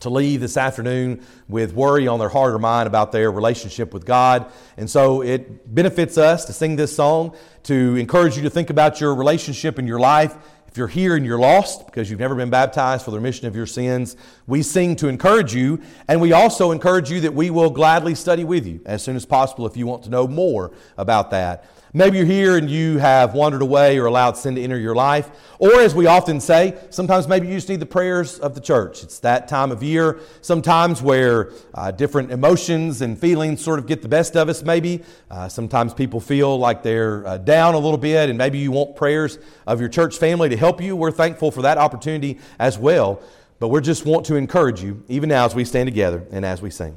to 0.00 0.08
leave 0.08 0.40
this 0.40 0.56
afternoon 0.56 1.22
with 1.46 1.74
worry 1.74 2.08
on 2.08 2.18
their 2.18 2.30
heart 2.30 2.54
or 2.54 2.58
mind 2.58 2.86
about 2.86 3.12
their 3.12 3.30
relationship 3.30 3.92
with 3.92 4.06
God. 4.06 4.50
And 4.78 4.88
so 4.88 5.22
it 5.22 5.72
benefits 5.72 6.16
us 6.16 6.46
to 6.46 6.54
sing 6.54 6.76
this 6.76 6.96
song, 6.96 7.36
to 7.64 7.96
encourage 7.96 8.36
you 8.36 8.42
to 8.44 8.50
think 8.50 8.70
about 8.70 9.00
your 9.00 9.14
relationship 9.14 9.78
in 9.78 9.86
your 9.86 10.00
life 10.00 10.34
if 10.74 10.78
you're 10.78 10.88
here 10.88 11.14
and 11.14 11.24
you're 11.24 11.38
lost 11.38 11.86
because 11.86 12.10
you've 12.10 12.18
never 12.18 12.34
been 12.34 12.50
baptized 12.50 13.04
for 13.04 13.12
the 13.12 13.16
remission 13.16 13.46
of 13.46 13.54
your 13.54 13.64
sins, 13.64 14.16
we 14.48 14.60
sing 14.60 14.96
to 14.96 15.06
encourage 15.06 15.54
you, 15.54 15.80
and 16.08 16.20
we 16.20 16.32
also 16.32 16.72
encourage 16.72 17.12
you 17.12 17.20
that 17.20 17.32
we 17.32 17.48
will 17.48 17.70
gladly 17.70 18.16
study 18.16 18.42
with 18.42 18.66
you 18.66 18.80
as 18.84 19.00
soon 19.00 19.14
as 19.14 19.24
possible 19.24 19.66
if 19.68 19.76
you 19.76 19.86
want 19.86 20.02
to 20.02 20.10
know 20.10 20.26
more 20.26 20.72
about 20.96 21.30
that. 21.30 21.64
Maybe 21.96 22.16
you're 22.16 22.26
here 22.26 22.56
and 22.56 22.68
you 22.68 22.98
have 22.98 23.34
wandered 23.34 23.62
away 23.62 23.98
or 23.98 24.06
allowed 24.06 24.36
sin 24.36 24.56
to 24.56 24.60
enter 24.60 24.76
your 24.76 24.96
life. 24.96 25.30
Or, 25.60 25.78
as 25.78 25.94
we 25.94 26.06
often 26.06 26.40
say, 26.40 26.76
sometimes 26.90 27.28
maybe 27.28 27.46
you 27.46 27.54
just 27.54 27.68
need 27.68 27.78
the 27.78 27.86
prayers 27.86 28.40
of 28.40 28.56
the 28.56 28.60
church. 28.60 29.04
It's 29.04 29.20
that 29.20 29.46
time 29.46 29.70
of 29.70 29.80
year, 29.80 30.18
sometimes 30.40 31.00
where 31.00 31.52
uh, 31.72 31.92
different 31.92 32.32
emotions 32.32 33.00
and 33.00 33.16
feelings 33.16 33.62
sort 33.62 33.78
of 33.78 33.86
get 33.86 34.02
the 34.02 34.08
best 34.08 34.36
of 34.36 34.48
us, 34.48 34.64
maybe. 34.64 35.04
Uh, 35.30 35.48
sometimes 35.48 35.94
people 35.94 36.18
feel 36.18 36.58
like 36.58 36.82
they're 36.82 37.24
uh, 37.28 37.38
down 37.38 37.74
a 37.74 37.78
little 37.78 37.96
bit, 37.96 38.28
and 38.28 38.36
maybe 38.36 38.58
you 38.58 38.72
want 38.72 38.96
prayers 38.96 39.38
of 39.64 39.78
your 39.78 39.88
church 39.88 40.18
family 40.18 40.48
to 40.48 40.56
help 40.56 40.80
you. 40.80 40.96
We're 40.96 41.12
thankful 41.12 41.52
for 41.52 41.62
that 41.62 41.78
opportunity 41.78 42.40
as 42.58 42.76
well. 42.76 43.22
But 43.60 43.68
we 43.68 43.80
just 43.82 44.04
want 44.04 44.26
to 44.26 44.34
encourage 44.34 44.82
you, 44.82 45.04
even 45.06 45.28
now 45.28 45.44
as 45.44 45.54
we 45.54 45.64
stand 45.64 45.86
together 45.86 46.26
and 46.32 46.44
as 46.44 46.60
we 46.60 46.70
sing. 46.70 46.96